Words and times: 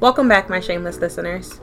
Welcome 0.00 0.28
back, 0.28 0.48
my 0.48 0.60
shameless 0.60 0.98
listeners. 0.98 1.60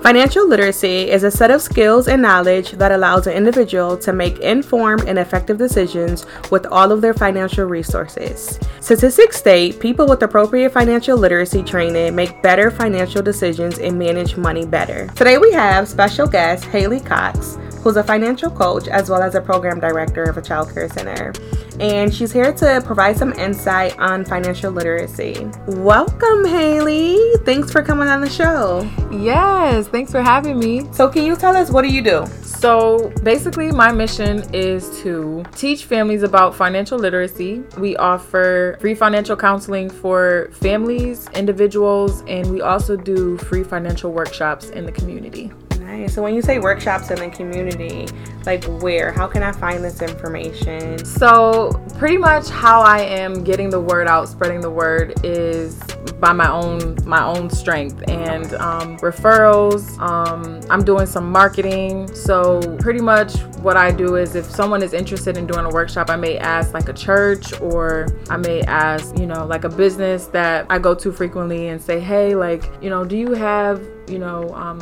Financial 0.00 0.48
literacy 0.48 1.10
is 1.10 1.24
a 1.24 1.30
set 1.30 1.50
of 1.50 1.60
skills 1.60 2.08
and 2.08 2.22
knowledge 2.22 2.70
that 2.72 2.90
allows 2.90 3.26
an 3.26 3.34
individual 3.34 3.98
to 3.98 4.14
make 4.14 4.38
informed 4.38 5.04
and 5.04 5.18
effective 5.18 5.58
decisions 5.58 6.24
with 6.50 6.64
all 6.64 6.90
of 6.90 7.02
their 7.02 7.12
financial 7.12 7.66
resources. 7.66 8.58
Statistics 8.80 9.36
state 9.36 9.78
people 9.78 10.06
with 10.06 10.22
appropriate 10.22 10.72
financial 10.72 11.18
literacy 11.18 11.62
training 11.62 12.16
make 12.16 12.42
better 12.42 12.70
financial 12.70 13.20
decisions 13.20 13.78
and 13.78 13.98
manage 13.98 14.38
money 14.38 14.64
better. 14.64 15.06
Today 15.16 15.36
we 15.36 15.52
have 15.52 15.86
special 15.86 16.26
guest 16.26 16.64
Haley 16.64 17.00
Cox, 17.00 17.58
who's 17.82 17.96
a 17.96 18.04
financial 18.04 18.50
coach 18.50 18.88
as 18.88 19.08
well 19.08 19.22
as 19.22 19.34
a 19.34 19.40
program 19.40 19.80
director 19.80 20.24
of 20.24 20.36
a 20.36 20.42
child 20.42 20.72
care 20.72 20.88
center. 20.88 21.32
And 21.80 22.12
she's 22.12 22.30
here 22.30 22.52
to 22.52 22.82
provide 22.84 23.16
some 23.16 23.32
insight 23.32 23.98
on 23.98 24.24
financial 24.24 24.70
literacy. 24.70 25.48
Welcome, 25.66 26.44
Haley. 26.44 27.18
Thanks 27.46 27.72
for 27.72 27.82
coming 27.82 28.08
on 28.08 28.20
the 28.20 28.28
show. 28.28 28.88
Yes, 29.10 29.88
thanks 29.88 30.12
for 30.12 30.20
having 30.20 30.58
me. 30.58 30.84
So, 30.92 31.08
can 31.08 31.24
you 31.24 31.36
tell 31.36 31.56
us 31.56 31.70
what 31.70 31.82
do 31.82 31.88
you 31.88 32.02
do? 32.02 32.26
So, 32.42 33.10
basically, 33.22 33.72
my 33.72 33.90
mission 33.92 34.42
is 34.54 35.00
to 35.00 35.42
teach 35.56 35.86
families 35.86 36.22
about 36.22 36.54
financial 36.54 36.98
literacy. 36.98 37.62
We 37.78 37.96
offer 37.96 38.76
free 38.80 38.94
financial 38.94 39.36
counseling 39.36 39.88
for 39.88 40.50
families, 40.52 41.30
individuals, 41.34 42.22
and 42.28 42.50
we 42.52 42.60
also 42.60 42.96
do 42.96 43.38
free 43.38 43.64
financial 43.64 44.12
workshops 44.12 44.68
in 44.68 44.84
the 44.84 44.92
community. 44.92 45.50
Nice. 46.00 46.14
So 46.14 46.22
when 46.22 46.34
you 46.34 46.42
say 46.42 46.58
workshops 46.58 47.10
in 47.10 47.18
the 47.18 47.28
community, 47.28 48.06
like 48.46 48.64
where? 48.82 49.12
How 49.12 49.26
can 49.26 49.42
I 49.42 49.52
find 49.52 49.84
this 49.84 50.00
information? 50.00 51.04
So 51.04 51.72
pretty 51.98 52.16
much 52.16 52.48
how 52.48 52.80
I 52.80 53.00
am 53.00 53.44
getting 53.44 53.68
the 53.68 53.80
word 53.80 54.06
out, 54.06 54.28
spreading 54.28 54.60
the 54.60 54.70
word 54.70 55.14
is 55.24 55.78
by 56.18 56.32
my 56.32 56.50
own 56.50 56.96
my 57.04 57.22
own 57.22 57.50
strength 57.50 58.02
and 58.08 58.54
um, 58.54 58.96
referrals. 58.98 59.98
Um, 60.00 60.60
I'm 60.70 60.84
doing 60.84 61.06
some 61.06 61.30
marketing. 61.30 62.12
So 62.14 62.60
pretty 62.78 63.00
much 63.00 63.38
what 63.60 63.76
I 63.76 63.90
do 63.90 64.16
is 64.16 64.34
if 64.34 64.46
someone 64.46 64.82
is 64.82 64.94
interested 64.94 65.36
in 65.36 65.46
doing 65.46 65.66
a 65.66 65.70
workshop, 65.70 66.08
I 66.08 66.16
may 66.16 66.38
ask 66.38 66.72
like 66.72 66.88
a 66.88 66.94
church 66.94 67.58
or 67.60 68.06
I 68.30 68.38
may 68.38 68.62
ask, 68.62 69.18
you 69.18 69.26
know, 69.26 69.44
like 69.44 69.64
a 69.64 69.68
business 69.68 70.26
that 70.28 70.66
I 70.70 70.78
go 70.78 70.94
to 70.94 71.12
frequently 71.12 71.68
and 71.68 71.80
say, 71.80 72.00
hey, 72.00 72.34
like, 72.34 72.64
you 72.80 72.88
know, 72.88 73.04
do 73.04 73.16
you 73.16 73.32
have, 73.34 73.86
you 74.10 74.18
know, 74.18 74.52
um, 74.54 74.80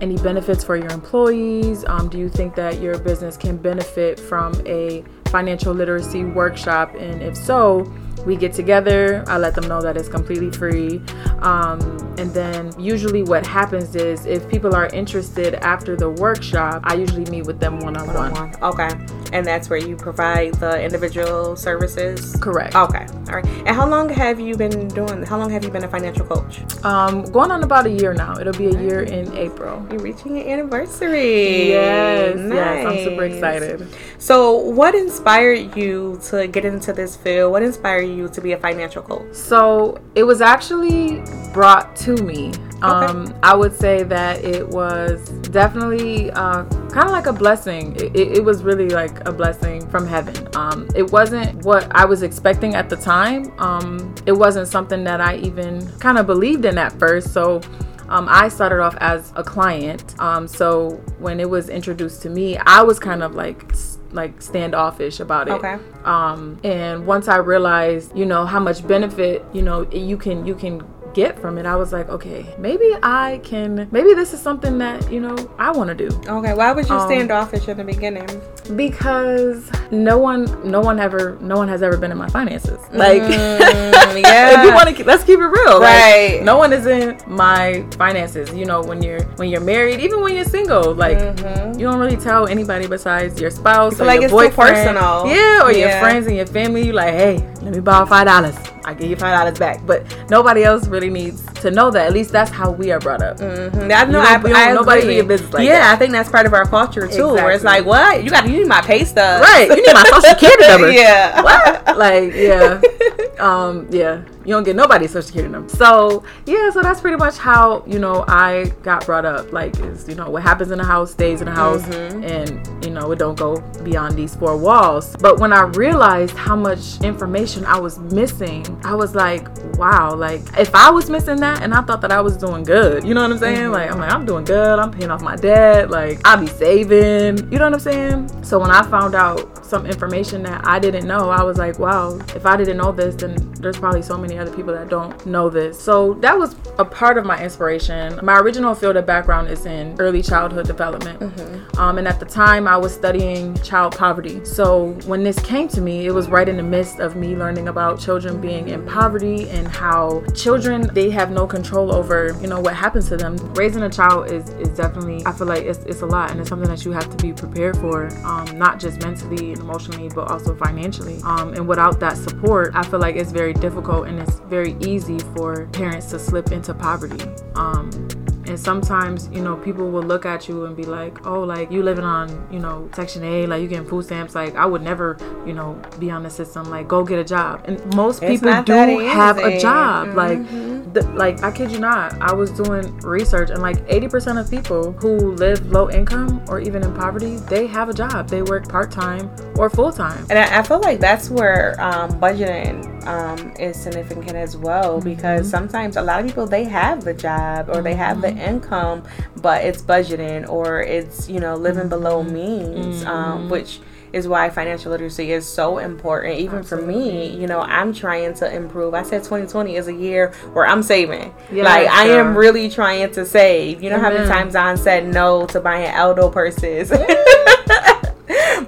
any 0.00 0.16
benefits 0.16 0.64
for 0.64 0.76
your 0.76 0.90
employees? 0.90 1.84
Um, 1.86 2.08
do 2.08 2.18
you 2.18 2.28
think 2.28 2.54
that 2.56 2.80
your 2.80 2.98
business 2.98 3.36
can 3.36 3.56
benefit 3.56 4.18
from 4.18 4.54
a 4.66 5.04
financial 5.26 5.72
literacy 5.72 6.24
workshop? 6.24 6.94
And 6.94 7.22
if 7.22 7.36
so, 7.36 7.90
we 8.26 8.36
get 8.36 8.52
together. 8.52 9.24
I 9.26 9.38
let 9.38 9.54
them 9.54 9.68
know 9.68 9.80
that 9.80 9.96
it's 9.96 10.08
completely 10.08 10.50
free. 10.50 11.00
Um, 11.40 11.80
and 12.18 12.32
then 12.32 12.72
usually 12.78 13.22
what 13.22 13.46
happens 13.46 13.94
is 13.96 14.24
if 14.26 14.48
people 14.48 14.74
are 14.74 14.86
interested 14.86 15.54
after 15.54 15.96
the 15.96 16.10
workshop, 16.10 16.82
I 16.84 16.94
usually 16.94 17.24
meet 17.30 17.46
with 17.46 17.60
them 17.60 17.80
one 17.80 17.96
on 17.96 18.06
one. 18.14 18.62
Okay. 18.62 18.90
And 19.32 19.44
that's 19.44 19.68
where 19.68 19.78
you 19.78 19.96
provide 19.96 20.54
the 20.54 20.82
individual 20.82 21.56
services? 21.56 22.36
Correct. 22.40 22.76
Okay. 22.76 23.06
All 23.28 23.34
right. 23.34 23.46
And 23.46 23.68
how 23.68 23.88
long 23.88 24.08
have 24.08 24.38
you 24.38 24.56
been 24.56 24.88
doing, 24.88 25.24
how 25.24 25.38
long 25.38 25.50
have 25.50 25.64
you 25.64 25.70
been 25.70 25.84
a 25.84 25.88
financial 25.88 26.24
coach? 26.24 26.62
Um, 26.84 27.24
going 27.24 27.50
on 27.50 27.64
about 27.64 27.86
a 27.86 27.90
year 27.90 28.14
now. 28.14 28.38
It'll 28.38 28.52
be 28.52 28.66
a 28.66 28.80
year 28.80 29.02
in 29.02 29.34
April. 29.36 29.84
You're 29.90 30.00
reaching 30.00 30.38
an 30.38 30.48
anniversary. 30.48 31.70
Yes. 31.70 32.36
Nice. 32.36 32.54
Yes. 32.54 32.86
I'm 32.86 33.04
super 33.04 33.24
excited. 33.24 33.88
So, 34.18 34.56
what 34.56 34.94
inspired 34.94 35.76
you 35.76 36.20
to 36.30 36.46
get 36.46 36.64
into 36.64 36.92
this 36.92 37.16
field? 37.16 37.52
What 37.52 37.62
inspired 37.62 38.03
you 38.04 38.28
to 38.28 38.40
be 38.40 38.52
a 38.52 38.58
financial 38.58 39.02
coach? 39.02 39.34
So, 39.34 40.00
it 40.14 40.24
was 40.24 40.40
actually 40.40 41.22
brought 41.52 41.96
to 41.96 42.14
me. 42.16 42.52
Um. 42.82 43.34
I 43.42 43.54
would 43.54 43.74
say 43.74 44.02
that 44.02 44.44
it 44.44 44.68
was 44.68 45.28
definitely 45.50 46.30
uh, 46.32 46.64
kind 46.90 47.06
of 47.06 47.12
like 47.12 47.26
a 47.26 47.32
blessing. 47.32 47.94
It, 47.96 48.16
it, 48.16 48.32
it, 48.38 48.44
was 48.44 48.62
really 48.62 48.88
like 48.90 49.26
a 49.26 49.32
blessing 49.32 49.88
from 49.88 50.06
heaven. 50.06 50.48
Um, 50.54 50.88
it 50.94 51.10
wasn't 51.10 51.64
what 51.64 51.94
I 51.94 52.04
was 52.04 52.22
expecting 52.22 52.74
at 52.74 52.90
the 52.90 52.96
time. 52.96 53.52
Um, 53.58 54.14
it 54.26 54.32
wasn't 54.32 54.68
something 54.68 55.04
that 55.04 55.20
I 55.20 55.36
even 55.36 55.86
kind 55.98 56.18
of 56.18 56.26
believed 56.26 56.64
in 56.64 56.76
at 56.76 56.92
first. 56.98 57.32
So 57.32 57.60
um, 58.08 58.26
I 58.28 58.48
started 58.48 58.80
off 58.80 58.96
as 59.00 59.32
a 59.36 59.42
client. 59.42 60.14
Um, 60.20 60.46
so 60.46 60.90
when 61.18 61.40
it 61.40 61.48
was 61.48 61.68
introduced 61.68 62.22
to 62.22 62.30
me, 62.30 62.56
I 62.58 62.82
was 62.82 62.98
kind 62.98 63.22
of 63.22 63.34
like 63.34 63.72
like 64.14 64.40
standoffish 64.40 65.20
about 65.20 65.48
it. 65.48 65.52
Okay. 65.52 65.78
Um, 66.04 66.58
and 66.64 67.06
once 67.06 67.28
I 67.28 67.36
realized, 67.36 68.16
you 68.16 68.24
know, 68.24 68.46
how 68.46 68.60
much 68.60 68.86
benefit, 68.86 69.44
you 69.52 69.62
know, 69.62 69.88
you 69.90 70.16
can 70.16 70.46
you 70.46 70.54
can 70.54 70.82
get 71.14 71.38
from 71.38 71.56
it, 71.58 71.66
I 71.66 71.76
was 71.76 71.92
like, 71.92 72.08
okay, 72.08 72.44
maybe 72.58 72.90
I 73.02 73.40
can, 73.44 73.88
maybe 73.90 74.12
this 74.14 74.34
is 74.34 74.40
something 74.40 74.78
that, 74.78 75.10
you 75.10 75.20
know, 75.20 75.36
I 75.58 75.70
want 75.70 75.88
to 75.88 75.94
do. 75.94 76.08
Okay, 76.28 76.52
why 76.52 76.72
was 76.72 76.88
you 76.88 76.96
um, 76.96 77.08
standoffish 77.08 77.68
in 77.68 77.76
the 77.76 77.84
beginning? 77.84 78.28
Because 78.76 79.70
no 79.90 80.18
one, 80.18 80.44
no 80.68 80.80
one 80.80 80.98
ever, 80.98 81.38
no 81.40 81.56
one 81.56 81.68
has 81.68 81.82
ever 81.82 81.96
been 81.96 82.10
in 82.10 82.18
my 82.18 82.28
finances. 82.28 82.80
Like, 82.92 83.22
mm, 83.22 83.30
yeah. 84.22 84.60
if 84.60 84.66
you 84.66 84.74
want 84.74 84.94
to, 84.94 85.04
let's 85.04 85.24
keep 85.24 85.38
it 85.38 85.46
real. 85.46 85.80
Right. 85.80 86.36
Like, 86.36 86.42
no 86.42 86.58
one 86.58 86.72
is 86.72 86.86
in 86.86 87.18
my 87.26 87.86
finances. 87.96 88.52
You 88.52 88.64
know, 88.64 88.82
when 88.82 89.02
you're, 89.02 89.22
when 89.36 89.48
you're 89.48 89.60
married, 89.60 90.00
even 90.00 90.20
when 90.20 90.34
you're 90.34 90.44
single, 90.44 90.94
like, 90.94 91.18
mm-hmm. 91.18 91.78
you 91.78 91.86
don't 91.86 91.98
really 91.98 92.16
tell 92.16 92.46
anybody 92.46 92.86
besides 92.86 93.40
your 93.40 93.50
spouse 93.50 94.00
or 94.00 94.04
like 94.04 94.20
your 94.20 94.30
boyfriend. 94.30 94.74
personal. 94.74 95.26
Yeah, 95.26 95.64
or 95.64 95.72
yeah. 95.72 95.90
your 95.90 96.00
friends 96.00 96.26
and 96.26 96.36
your 96.36 96.46
family. 96.46 96.86
You 96.86 96.92
like, 96.92 97.14
hey, 97.14 97.36
let 97.62 97.74
me 97.74 97.80
borrow 97.80 98.06
five 98.06 98.26
dollars. 98.26 98.73
I 98.84 98.94
give 98.94 99.10
you 99.10 99.16
five 99.16 99.36
dollars 99.36 99.58
back. 99.58 99.84
But 99.86 100.04
nobody 100.30 100.64
else 100.64 100.86
really 100.86 101.10
needs 101.10 101.44
to 101.54 101.70
know 101.70 101.90
that. 101.90 102.06
At 102.06 102.12
least 102.12 102.32
that's 102.32 102.50
how 102.50 102.70
we 102.70 102.92
are 102.92 103.00
brought 103.00 103.22
up. 103.22 103.38
Mm-hmm. 103.38 103.80
I 103.82 104.04
know. 104.04 104.20
I, 104.20 104.34
I, 104.34 104.70
I 104.70 104.72
nobody 104.72 105.18
a 105.18 105.24
business 105.24 105.52
like 105.52 105.66
yeah, 105.66 105.80
that. 105.80 105.94
I 105.94 105.96
think 105.96 106.12
that's 106.12 106.30
part 106.30 106.46
of 106.46 106.52
our 106.52 106.64
culture 106.66 107.02
too, 107.02 107.06
exactly. 107.06 107.42
where 107.42 107.50
it's 107.52 107.64
like, 107.64 107.84
what 107.84 108.24
you 108.24 108.30
got? 108.30 108.48
You 108.48 108.58
need 108.58 108.68
my 108.68 108.80
pay 108.80 109.04
stub, 109.04 109.42
right? 109.42 109.68
You 109.68 109.76
need 109.76 109.94
my 109.94 110.04
social 110.04 110.20
security 110.30 110.66
number. 110.68 110.90
yeah. 110.90 111.42
What? 111.42 111.98
Like, 111.98 112.34
yeah, 112.34 112.80
um, 113.38 113.88
yeah 113.90 114.22
you 114.44 114.52
don't 114.54 114.64
get 114.64 114.76
nobody's 114.76 115.10
social 115.10 115.22
security 115.22 115.52
number. 115.52 115.68
So 115.74 116.24
yeah, 116.46 116.70
so 116.70 116.82
that's 116.82 117.00
pretty 117.00 117.16
much 117.16 117.38
how 117.38 117.84
you 117.86 117.98
know 117.98 118.24
I 118.28 118.72
got 118.82 119.06
brought 119.06 119.24
up. 119.24 119.52
Like 119.52 119.78
is 119.80 120.08
you 120.08 120.14
know 120.14 120.30
what 120.30 120.42
happens 120.42 120.70
in 120.70 120.78
the 120.78 120.84
house 120.84 121.12
stays 121.12 121.40
in 121.40 121.46
the 121.46 121.52
house, 121.52 121.82
mm-hmm. 121.82 122.24
and 122.24 122.84
you 122.84 122.90
know 122.90 123.10
it 123.12 123.18
don't 123.18 123.38
go 123.38 123.60
beyond 123.82 124.16
these 124.16 124.34
four 124.34 124.56
walls. 124.56 125.16
But 125.20 125.40
when 125.40 125.52
I 125.52 125.62
realized 125.62 126.36
how 126.36 126.56
much 126.56 127.00
information 127.02 127.64
I 127.64 127.78
was 127.78 127.98
missing, 127.98 128.64
I 128.84 128.94
was 128.94 129.14
like, 129.14 129.48
wow, 129.76 130.14
like 130.14 130.42
if 130.58 130.74
I 130.74 130.90
was 130.90 131.08
missing 131.08 131.36
that, 131.36 131.62
and 131.62 131.72
I 131.72 131.82
thought 131.82 132.00
that 132.02 132.12
I 132.12 132.20
was 132.20 132.36
doing 132.36 132.64
good, 132.64 133.04
you 133.04 133.14
know 133.14 133.22
what 133.22 133.32
I'm 133.32 133.38
saying? 133.38 133.58
Mm-hmm. 133.58 133.72
Like 133.72 133.90
I'm 133.90 133.98
like 133.98 134.12
I'm 134.12 134.26
doing 134.26 134.44
good. 134.44 134.78
I'm 134.78 134.90
paying 134.90 135.10
off 135.10 135.22
my 135.22 135.36
debt. 135.36 135.90
Like 135.90 136.20
I'll 136.24 136.40
be 136.40 136.46
saving. 136.46 137.50
You 137.50 137.58
know 137.58 137.64
what 137.64 137.74
I'm 137.74 137.80
saying? 137.80 138.44
So 138.44 138.58
when 138.58 138.70
I 138.70 138.82
found 138.82 139.14
out 139.14 139.64
some 139.64 139.86
information 139.86 140.42
that 140.42 140.66
I 140.66 140.78
didn't 140.78 141.06
know, 141.06 141.30
I 141.30 141.42
was 141.42 141.56
like, 141.58 141.78
wow, 141.78 142.18
if 142.34 142.46
I 142.46 142.56
didn't 142.56 142.76
know 142.76 142.92
this, 142.92 143.14
then 143.14 143.36
there's 143.54 143.78
probably 143.78 144.02
so 144.02 144.16
many 144.16 144.33
other 144.38 144.54
people 144.54 144.72
that 144.74 144.88
don't 144.88 145.24
know 145.26 145.48
this. 145.48 145.78
So 145.80 146.14
that 146.14 146.38
was 146.38 146.56
a 146.78 146.84
part 146.84 147.18
of 147.18 147.24
my 147.24 147.42
inspiration. 147.42 148.18
My 148.22 148.38
original 148.38 148.74
field 148.74 148.96
of 148.96 149.06
background 149.06 149.48
is 149.48 149.66
in 149.66 149.96
early 149.98 150.22
childhood 150.22 150.66
development. 150.66 151.20
Mm-hmm. 151.20 151.78
Um, 151.78 151.98
and 151.98 152.08
at 152.08 152.20
the 152.20 152.26
time, 152.26 152.66
I 152.66 152.76
was 152.76 152.92
studying 152.92 153.54
child 153.62 153.96
poverty. 153.96 154.44
So 154.44 154.92
when 155.06 155.22
this 155.22 155.38
came 155.40 155.68
to 155.68 155.80
me, 155.80 156.06
it 156.06 156.12
was 156.12 156.28
right 156.28 156.48
in 156.48 156.56
the 156.56 156.62
midst 156.62 157.00
of 157.00 157.16
me 157.16 157.36
learning 157.36 157.68
about 157.68 158.00
children 158.00 158.40
being 158.40 158.68
in 158.68 158.84
poverty 158.86 159.48
and 159.50 159.68
how 159.68 160.24
children, 160.34 160.92
they 160.94 161.10
have 161.10 161.30
no 161.30 161.46
control 161.46 161.92
over, 161.92 162.36
you 162.40 162.46
know, 162.46 162.60
what 162.60 162.74
happens 162.74 163.08
to 163.08 163.16
them. 163.16 163.36
Raising 163.54 163.82
a 163.82 163.90
child 163.90 164.30
is, 164.30 164.48
is 164.50 164.68
definitely, 164.76 165.22
I 165.26 165.32
feel 165.32 165.46
like 165.46 165.64
it's, 165.64 165.84
it's 165.84 166.02
a 166.02 166.06
lot 166.06 166.30
and 166.30 166.40
it's 166.40 166.48
something 166.48 166.68
that 166.68 166.84
you 166.84 166.92
have 166.92 167.08
to 167.10 167.22
be 167.22 167.32
prepared 167.32 167.76
for, 167.76 168.06
um, 168.24 168.58
not 168.58 168.80
just 168.80 169.02
mentally 169.02 169.52
and 169.52 169.60
emotionally, 169.60 170.08
but 170.14 170.30
also 170.30 170.54
financially. 170.54 171.20
Um, 171.24 171.54
and 171.54 171.66
without 171.66 172.00
that 172.00 172.16
support, 172.16 172.72
I 172.74 172.82
feel 172.82 173.00
like 173.00 173.16
it's 173.16 173.32
very 173.32 173.52
difficult 173.52 174.08
and 174.08 174.20
it's 174.24 174.38
very 174.40 174.76
easy 174.80 175.18
for 175.36 175.66
parents 175.68 176.06
to 176.10 176.18
slip 176.18 176.50
into 176.50 176.74
poverty. 176.74 177.24
Um, 177.54 178.08
and 178.46 178.58
sometimes, 178.58 179.28
you 179.30 179.42
know, 179.42 179.56
people 179.56 179.90
will 179.90 180.02
look 180.02 180.26
at 180.26 180.48
you 180.48 180.64
and 180.66 180.76
be 180.76 180.84
like, 180.84 181.26
oh, 181.26 181.40
like 181.40 181.70
you 181.70 181.82
living 181.82 182.04
on, 182.04 182.48
you 182.52 182.58
know, 182.58 182.88
Section 182.94 183.24
8, 183.24 183.46
like 183.46 183.62
you 183.62 183.68
getting 183.68 183.86
food 183.86 184.04
stamps. 184.04 184.34
Like 184.34 184.54
I 184.54 184.66
would 184.66 184.82
never, 184.82 185.16
you 185.46 185.52
know, 185.52 185.80
be 185.98 186.10
on 186.10 186.22
the 186.22 186.30
system. 186.30 186.70
Like 186.70 186.88
go 186.88 187.04
get 187.04 187.18
a 187.18 187.24
job. 187.24 187.62
And 187.64 187.84
most 187.94 188.22
it's 188.22 188.40
people 188.40 188.62
do 188.62 188.98
have 188.98 189.38
a 189.38 189.58
job. 189.58 190.08
Mm-hmm. 190.08 190.16
Like, 190.16 190.94
the, 190.94 191.02
like 191.14 191.42
I 191.42 191.50
kid 191.50 191.72
you 191.72 191.80
not, 191.80 192.20
I 192.22 192.32
was 192.32 192.50
doing 192.52 192.96
research 192.98 193.50
and 193.50 193.60
like 193.60 193.76
80% 193.88 194.40
of 194.40 194.48
people 194.48 194.92
who 194.92 195.32
live 195.32 195.66
low 195.70 195.90
income 195.90 196.42
or 196.48 196.60
even 196.60 196.82
in 196.82 196.94
poverty, 196.94 197.36
they 197.36 197.66
have 197.66 197.88
a 197.88 197.94
job. 197.94 198.28
They 198.28 198.42
work 198.42 198.68
part 198.68 198.90
time 198.90 199.30
or 199.56 199.68
full 199.68 199.92
time. 199.92 200.24
And 200.30 200.38
I, 200.38 200.60
I, 200.60 200.62
feel 200.62 200.80
like 200.80 201.00
that's 201.00 201.30
where 201.30 201.80
um, 201.80 202.12
budgeting 202.20 203.04
um, 203.06 203.52
is 203.58 203.80
significant 203.80 204.36
as 204.36 204.56
well 204.56 204.98
mm-hmm. 204.98 205.08
because 205.08 205.50
sometimes 205.50 205.96
a 205.96 206.02
lot 206.02 206.20
of 206.20 206.26
people 206.26 206.46
they 206.46 206.64
have 206.64 207.04
the 207.04 207.14
job 207.14 207.68
or 207.68 207.74
mm-hmm. 207.74 207.84
they 207.84 207.94
have 207.94 208.20
the 208.20 208.33
income, 208.38 209.04
but 209.36 209.64
it's 209.64 209.82
budgeting 209.82 210.48
or 210.48 210.80
it's 210.80 211.28
you 211.28 211.40
know 211.40 211.54
living 211.56 211.88
below 211.88 212.22
mm-hmm. 212.22 212.34
means, 212.34 213.04
um, 213.04 213.40
mm-hmm. 213.40 213.48
which 213.50 213.80
is 214.14 214.28
why 214.28 214.48
financial 214.48 214.92
literacy 214.92 215.32
is 215.32 215.46
so 215.46 215.78
important. 215.78 216.38
Even 216.38 216.60
Absolutely. 216.60 216.94
for 216.94 216.98
me, 216.98 217.36
you 217.36 217.48
know, 217.48 217.60
I'm 217.60 217.92
trying 217.92 218.32
to 218.34 218.54
improve. 218.54 218.94
I 218.94 219.02
said 219.02 219.24
2020 219.24 219.74
is 219.74 219.88
a 219.88 219.92
year 219.92 220.32
where 220.52 220.66
I'm 220.66 220.84
saving. 220.84 221.34
Yeah, 221.50 221.64
like 221.64 221.88
sure. 221.88 221.96
I 221.96 222.04
am 222.04 222.38
really 222.38 222.70
trying 222.70 223.10
to 223.12 223.26
save. 223.26 223.82
You 223.82 223.90
know 223.90 223.96
Amen. 223.96 224.12
how 224.12 224.16
many 224.16 224.28
times 224.28 224.54
I 224.54 224.76
said 224.76 225.08
no 225.08 225.46
to 225.46 225.60
buying 225.60 225.92
Aldo 225.94 226.30
purses. 226.30 226.90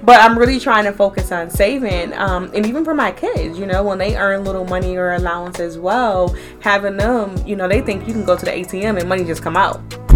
but 0.07 0.21
I'm 0.21 0.39
really 0.39 0.57
trying 0.57 0.85
to 0.85 0.93
focus 0.93 1.33
on 1.33 1.49
saving. 1.49 2.13
Um, 2.13 2.49
and 2.55 2.65
even 2.65 2.85
for 2.85 2.95
my 2.95 3.11
kids, 3.11 3.59
you 3.59 3.65
know, 3.65 3.83
when 3.83 3.97
they 3.97 4.15
earn 4.15 4.45
little 4.45 4.63
money 4.63 4.95
or 4.95 5.11
allowance 5.11 5.59
as 5.59 5.77
well, 5.77 6.33
having 6.61 6.95
them, 6.95 7.35
you 7.45 7.57
know, 7.57 7.67
they 7.67 7.81
think 7.81 8.07
you 8.07 8.13
can 8.13 8.23
go 8.23 8.37
to 8.37 8.45
the 8.45 8.51
ATM 8.51 8.97
and 8.97 9.09
money 9.09 9.25
just 9.25 9.43
come 9.43 9.57
out. 9.57 10.06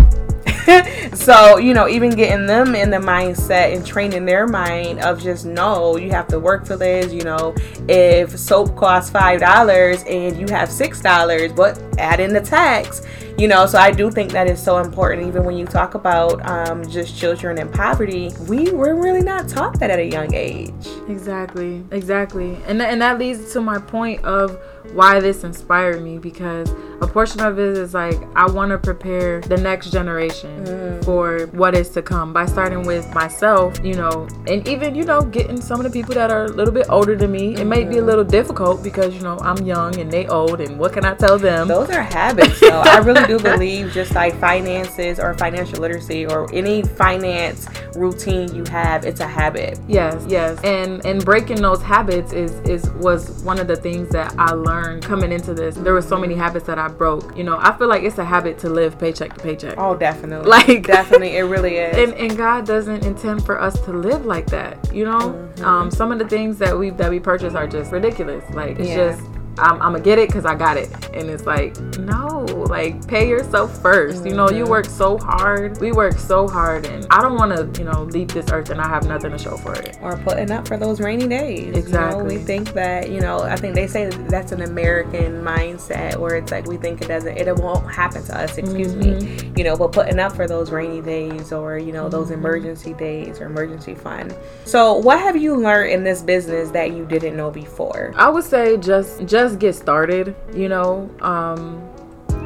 so 1.14 1.58
you 1.58 1.74
know 1.74 1.88
even 1.88 2.12
getting 2.12 2.46
them 2.46 2.76
in 2.76 2.90
the 2.90 2.98
mindset 2.98 3.76
and 3.76 3.86
training 3.86 4.26
their 4.26 4.48
mind 4.48 5.00
of 5.00 5.22
just 5.22 5.46
no 5.46 5.98
you 5.98 6.10
have 6.10 6.28
to 6.28 6.40
work 6.40 6.66
for 6.66 6.76
this 6.76 7.14
you 7.14 7.24
know. 7.24 7.56
If 7.88 8.38
soap 8.38 8.76
costs 8.76 9.10
five 9.10 9.40
dollars 9.40 10.04
and 10.04 10.38
you 10.38 10.48
have 10.54 10.72
six 10.72 11.02
dollars 11.02 11.52
but 11.52 11.82
add 11.98 12.20
in 12.20 12.34
the 12.34 12.42
tax 12.42 13.02
you 13.38 13.48
know. 13.48 13.66
So 13.66 13.78
i 13.80 13.92
do 13.92 14.12
think 14.12 14.32
that 14.32 14.48
is 14.48 14.62
so 14.62 14.78
important 14.80 15.28
even 15.28 15.44
when 15.44 15.58
you 15.58 15.66
talk 15.66 15.96
about 15.96 16.48
um, 16.50 16.88
just 16.90 17.18
children 17.18 17.58
in 17.58 17.70
poverty 17.72 18.32
we 18.48 18.72
we're 18.72 18.96
really 18.96 19.22
not 19.22 19.48
taught 19.48 19.80
that 19.80 19.90
at 19.90 20.00
a 20.00 20.06
young 20.06 20.34
age. 20.34 20.74
Exactly. 21.08 21.84
Exactly. 21.92 22.56
And, 22.68 22.80
th- 22.80 22.92
and 22.92 23.02
that 23.02 23.18
leads 23.20 23.52
to 23.54 23.62
my 23.62 23.80
point 23.80 24.24
of 24.24 24.60
why 24.94 25.20
this 25.20 25.44
inspired 25.44 26.02
me 26.04 26.18
because 26.18 26.70
a 27.02 27.08
portion 27.08 27.42
of 27.42 27.60
it 27.60 27.78
is 27.78 27.94
like 27.94 28.20
I 28.36 28.50
want 28.50 28.72
to 28.72 28.78
prepare 28.78 29.42
the 29.42 29.58
next 29.58 29.92
generation 29.92 30.66
mm. 30.66 31.06
for 31.06 31.48
what 31.48 31.76
is 31.76 31.90
to 31.90 32.02
come 32.02 32.34
by 32.34 32.46
starting 32.46 32.84
with 32.84 33.12
myself, 33.14 33.80
you 33.84 33.94
know, 33.94 34.28
and 34.48 34.68
even 34.68 34.96
you 34.96 35.04
know 35.04 35.22
getting 35.22 35.60
some 35.60 35.80
of 35.80 35.84
the 35.84 35.90
people 35.90 36.14
that 36.16 36.32
are 36.32 36.46
a 36.46 36.50
little 36.50 36.74
bit 36.74 36.88
older 36.90 37.16
than 37.16 37.32
me. 37.32 37.54
Mm-hmm. 37.54 37.62
It 37.62 37.66
may 37.66 37.84
be 37.84 37.96
a 37.96 37.98
mm-hmm. 37.98 38.08
little 38.08 38.24
difficult 38.24 38.84
because 38.84 39.16
you 39.16 39.22
know 39.22 39.38
I'm 39.40 39.66
young 39.66 40.00
and 40.00 40.12
they 40.12 40.28
old, 40.28 40.62
and 40.62 40.78
what 40.80 40.94
can 40.94 41.06
I 41.06 41.16
tell 41.16 41.38
them? 41.38 41.68
Those 41.68 41.90
are 41.90 42.04
habits, 42.04 42.60
though. 42.60 42.82
I 42.82 42.98
really 43.00 43.26
do 43.28 43.40
believe 43.40 43.92
just 43.92 44.14
like 44.14 44.36
finances 44.40 45.20
or 45.20 45.34
financial 45.36 45.80
literacy 45.80 46.26
or 46.26 46.54
any 46.54 46.84
finance 46.84 47.68
routine 47.96 48.54
you 48.56 48.64
have, 48.66 49.06
it's 49.06 49.20
a 49.20 49.28
habit. 49.28 49.80
Yes, 49.88 50.26
yes, 50.28 50.60
and 50.64 51.06
and 51.06 51.24
breaking 51.24 51.62
those 51.62 51.82
habits 51.82 52.34
is 52.34 52.52
is 52.62 52.90
was 52.92 53.44
one 53.44 53.60
of 53.60 53.68
the 53.68 53.76
things 53.76 54.10
that 54.10 54.34
I 54.38 54.52
learned 54.52 54.72
learned 54.72 55.04
coming 55.04 55.32
into 55.32 55.54
this. 55.54 55.76
There 55.76 55.94
were 55.94 56.02
so 56.02 56.18
many 56.18 56.36
habits 56.36 56.66
that 56.68 56.80
I 56.80 56.88
broke. 56.98 57.36
You 57.38 57.44
know, 57.44 57.58
I 57.60 57.78
feel 57.78 57.88
like 57.88 58.04
it's 58.04 58.18
a 58.18 58.26
habit 58.26 58.60
to 58.60 58.70
live 58.70 59.00
paycheck 59.00 59.34
to 59.34 59.40
paycheck. 59.42 59.76
Oh, 59.78 59.96
definitely. 59.96 60.50
Like 60.62 60.86
definitely, 60.86 61.38
it 61.38 61.44
really 61.44 61.78
is. 61.78 61.98
And, 61.98 62.14
and 62.20 62.38
God 62.38 62.66
doesn't 62.66 63.06
intend 63.06 63.46
for 63.46 63.60
us 63.60 63.80
to 63.82 63.92
live 63.92 64.26
like 64.26 64.48
that. 64.48 64.94
You 64.94 65.06
know, 65.06 65.20
mm-hmm. 65.20 65.66
um, 65.66 65.92
some 65.92 66.12
of 66.12 66.20
the 66.20 66.28
things 66.28 66.58
that 66.58 66.78
we 66.78 66.90
that 66.92 67.10
we 67.10 67.20
purchase 67.20 67.56
are 67.56 67.68
just 67.68 67.92
ridiculous. 67.92 68.44
Like 68.54 68.80
it's 68.80 68.90
yeah. 68.90 69.12
just 69.12 69.24
I'm, 69.58 69.82
I'm, 69.82 69.92
gonna 69.94 70.00
get 70.00 70.18
it 70.18 70.30
because 70.30 70.46
I 70.46 70.56
got 70.56 70.78
it. 70.78 70.90
And 71.14 71.30
it's 71.30 71.46
like, 71.46 71.78
no, 71.98 72.46
like 72.70 73.08
pay 73.08 73.28
yourself 73.28 73.72
1st 73.84 74.14
mm-hmm. 74.14 74.28
You 74.28 74.34
know, 74.34 74.50
you 74.50 74.66
work 74.66 74.86
so 74.86 75.18
hard. 75.18 75.80
We 75.80 75.92
work 75.92 76.18
so 76.18 76.48
hard, 76.48 76.86
and 76.86 77.06
I 77.10 77.22
don't 77.22 77.36
want 77.36 77.56
to, 77.56 77.82
you 77.82 77.90
know, 77.90 78.04
leave 78.04 78.30
this 78.30 78.52
earth 78.52 78.70
and 78.70 78.80
I 78.80 78.88
have 78.88 79.08
nothing 79.08 79.32
to 79.32 79.38
show 79.38 79.58
for 79.58 79.76
it. 79.76 79.98
Or 80.02 80.18
putting 80.18 80.52
up 80.52 80.68
for 80.68 80.78
those 80.78 81.02
rainy 81.02 81.28
days. 81.28 81.76
Exactly. 81.76 82.18
You 82.18 82.24
know, 82.24 82.24
we 82.24 82.38
think 82.38 82.74
that, 82.74 83.10
you 83.10 83.20
know, 83.20 83.42
I 83.42 83.56
think 83.56 83.76
they 83.76 83.88
say 83.88 84.06
that 84.06 84.30
that's 84.30 84.52
an 84.52 84.62
American 84.62 85.44
mindset 85.44 86.18
where 86.18 86.36
it's 86.36 86.52
like 86.52 86.66
we 86.66 86.78
think 86.78 87.02
it 87.02 87.08
doesn't, 87.08 87.38
it 87.38 87.54
won't 87.58 87.90
happen 87.92 88.24
to 88.24 88.42
us. 88.42 88.58
Excuse 88.58 88.94
mm-hmm. 88.94 89.50
me. 89.50 89.54
You 89.58 89.64
know, 89.64 89.76
but 89.76 89.92
putting 89.92 90.20
up 90.20 90.32
for 90.36 90.48
those 90.48 90.72
rainy 90.72 91.02
days 91.02 91.52
or 91.52 91.78
you 91.78 91.92
know 91.92 92.10
those 92.10 92.30
mm-hmm. 92.30 92.40
emergency 92.40 92.94
days 92.94 93.40
or 93.40 93.46
emergency 93.46 93.96
fund. 93.96 94.36
So, 94.66 94.94
what 94.98 95.20
have 95.20 95.36
you 95.36 95.56
learned 95.56 95.92
in 95.92 96.04
this 96.04 96.22
business 96.22 96.72
that 96.72 96.92
you 96.94 97.06
didn't 97.06 97.36
know 97.36 97.52
before? 97.52 98.14
I 98.16 98.30
would 98.30 98.44
say 98.44 98.78
just 98.78 99.26
just 99.26 99.41
just 99.42 99.60
get 99.60 99.74
started, 99.76 100.36
you 100.54 100.70
know. 100.70 101.10
Um, 101.22 101.88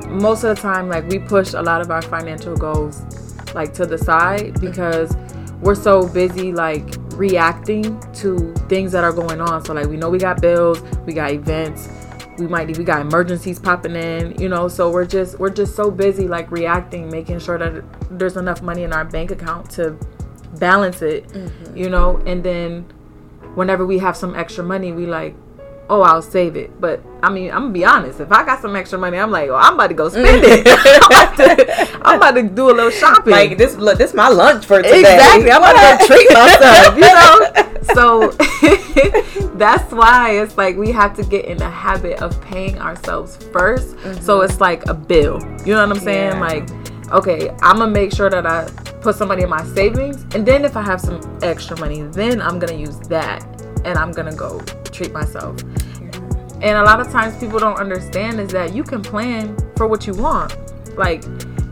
most 0.07 0.43
of 0.43 0.55
the 0.55 0.61
time, 0.61 0.87
like 0.87 1.07
we 1.07 1.19
push 1.19 1.53
a 1.53 1.61
lot 1.61 1.81
of 1.81 1.91
our 1.91 2.01
financial 2.01 2.55
goals 2.55 3.03
like 3.53 3.73
to 3.73 3.85
the 3.85 3.97
side 3.97 4.59
because 4.59 5.15
we're 5.61 5.75
so 5.75 6.07
busy 6.07 6.51
like 6.51 6.95
reacting 7.13 7.99
to 8.13 8.53
things 8.69 8.91
that 8.91 9.03
are 9.03 9.13
going 9.13 9.41
on. 9.41 9.63
So 9.65 9.73
like 9.73 9.87
we 9.87 9.97
know 9.97 10.09
we 10.09 10.19
got 10.19 10.41
bills, 10.41 10.81
we 11.05 11.13
got 11.13 11.31
events, 11.31 11.89
we 12.37 12.47
might 12.47 12.77
we 12.77 12.83
got 12.83 13.01
emergencies 13.01 13.59
popping 13.59 13.95
in, 13.95 14.39
you 14.39 14.49
know. 14.49 14.67
So 14.67 14.89
we're 14.89 15.05
just 15.05 15.39
we're 15.39 15.49
just 15.49 15.75
so 15.75 15.91
busy 15.91 16.27
like 16.27 16.49
reacting, 16.51 17.09
making 17.09 17.39
sure 17.39 17.57
that 17.57 17.83
there's 18.09 18.37
enough 18.37 18.61
money 18.61 18.83
in 18.83 18.93
our 18.93 19.05
bank 19.05 19.31
account 19.31 19.69
to 19.71 19.97
balance 20.59 21.01
it, 21.01 21.27
mm-hmm. 21.29 21.77
you 21.77 21.89
know. 21.89 22.17
And 22.25 22.43
then 22.43 22.83
whenever 23.55 23.85
we 23.85 23.97
have 23.99 24.15
some 24.15 24.35
extra 24.35 24.63
money, 24.63 24.91
we 24.91 25.05
like 25.05 25.35
oh, 25.89 26.01
I'll 26.01 26.21
save 26.21 26.55
it. 26.55 26.79
But 26.79 27.01
I 27.21 27.29
mean, 27.29 27.51
I'm 27.51 27.63
gonna 27.63 27.73
be 27.73 27.85
honest. 27.85 28.19
If 28.19 28.31
I 28.31 28.45
got 28.45 28.61
some 28.61 28.75
extra 28.75 28.97
money, 28.97 29.17
I'm 29.17 29.31
like, 29.31 29.49
oh, 29.49 29.55
I'm 29.55 29.75
about 29.75 29.87
to 29.87 29.93
go 29.93 30.09
spend 30.09 30.43
it. 30.43 30.67
I'm, 30.67 31.05
about 31.05 31.37
to, 31.37 31.99
I'm, 32.07 32.17
about 32.17 32.31
to, 32.31 32.43
do 32.43 32.69
a 32.69 32.73
little 32.73 32.91
shopping. 32.91 33.31
Like 33.31 33.57
this, 33.57 33.75
look, 33.75 33.97
this 33.97 34.13
my 34.13 34.29
lunch 34.29 34.65
for 34.65 34.81
today. 34.81 34.99
Exactly. 34.99 35.51
I'm 35.51 35.61
about 35.61 35.99
to 35.99 36.05
treat 36.07 36.33
myself. 36.33 36.95
You 36.95 37.01
know. 37.01 37.71
So 37.93 38.31
that's 39.55 39.91
why 39.93 40.31
it's 40.31 40.57
like 40.57 40.75
we 40.75 40.91
have 40.91 41.15
to 41.15 41.23
get 41.23 41.45
in 41.45 41.57
the 41.57 41.69
habit 41.69 42.21
of 42.21 42.39
paying 42.41 42.79
ourselves 42.79 43.37
1st 43.37 43.95
mm-hmm. 43.95 44.21
So 44.21 44.41
it's 44.41 44.59
like 44.59 44.85
a 44.87 44.93
bill. 44.93 45.39
You 45.65 45.75
know 45.75 45.87
what 45.87 45.97
I'm 45.97 46.03
saying? 46.03 46.33
Yeah. 46.33 46.39
Like, 46.39 47.11
okay, 47.11 47.49
I'm 47.61 47.77
gonna 47.77 47.91
make 47.91 48.11
sure 48.11 48.29
that 48.29 48.45
I 48.45 48.65
put 49.01 49.15
some 49.15 49.27
money 49.27 49.43
in 49.43 49.49
my 49.49 49.63
savings, 49.63 50.23
and 50.33 50.45
then 50.45 50.65
if 50.65 50.75
I 50.75 50.81
have 50.81 50.99
some 50.99 51.21
extra 51.43 51.79
money, 51.79 52.01
then 52.01 52.41
I'm 52.41 52.57
gonna 52.57 52.73
use 52.73 52.99
that 53.01 53.43
and 53.85 53.99
I'm 53.99 54.11
gonna 54.11 54.35
go 54.35 54.59
treat 54.95 55.11
myself. 55.11 55.61
And 56.61 56.77
a 56.77 56.83
lot 56.83 56.99
of 56.99 57.11
times 57.11 57.37
people 57.37 57.59
don't 57.59 57.77
understand 57.77 58.39
is 58.39 58.49
that 58.51 58.73
you 58.73 58.83
can 58.83 59.01
plan 59.01 59.57
for 59.75 59.87
what 59.87 60.07
you 60.07 60.13
want. 60.13 60.55
Like 60.97 61.23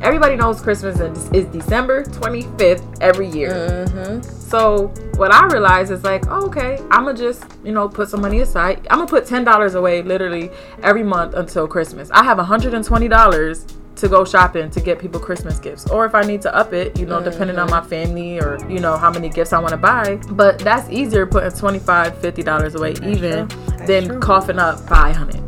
everybody 0.02 0.36
knows 0.36 0.62
Christmas 0.62 1.00
is 1.34 1.46
December 1.46 2.04
25th 2.04 2.98
every 3.02 3.30
year. 3.30 3.86
Mm-hmm. 3.88 4.22
So 4.22 4.88
what 5.16 5.34
I 5.34 5.48
realize 5.48 5.90
is 5.90 6.04
like, 6.04 6.28
oh, 6.28 6.46
okay, 6.46 6.78
I'm 6.92 7.06
gonna 7.06 7.18
just 7.18 7.44
you 7.64 7.72
know 7.72 7.88
put 7.90 8.10
some 8.10 8.22
money 8.22 8.42
aside. 8.42 8.86
I'm 8.90 9.00
gonna 9.00 9.10
put 9.10 9.26
ten 9.26 9.44
dollars 9.44 9.76
away 9.76 10.02
literally 10.04 10.52
every 10.84 11.04
month 11.04 11.34
until 11.34 11.68
Christmas. 11.68 12.12
I 12.12 12.24
have 12.24 12.38
120 12.38 13.08
dollars 13.08 13.66
to 13.96 14.08
go 14.08 14.26
shopping 14.26 14.70
to 14.72 14.82
get 14.82 15.00
people 15.00 15.20
Christmas 15.20 15.60
gifts. 15.60 15.90
Or 15.90 16.06
if 16.06 16.16
I 16.16 16.22
need 16.22 16.42
to 16.44 16.56
up 16.56 16.74
it, 16.74 17.00
you 17.00 17.06
know, 17.06 17.20
mm-hmm. 17.20 17.30
depending 17.30 17.60
on 17.60 17.70
my 17.70 17.80
mm-hmm. 17.80 17.90
family 17.90 18.40
or, 18.40 18.58
you 18.70 18.80
know, 18.80 18.98
how 18.98 19.12
many 19.12 19.30
gifts 19.30 19.54
I 19.54 19.60
want 19.60 19.72
to 19.72 19.78
buy. 19.78 20.20
But 20.32 20.60
that's 20.60 20.90
easier 20.90 21.26
putting 21.26 21.52
$25, 21.52 22.16
$50 22.18 22.76
away 22.76 22.94
that's 22.94 23.06
even 23.06 23.48
than 23.86 24.08
true. 24.08 24.20
coughing 24.20 24.60
up 24.60 24.80
500 24.88 25.44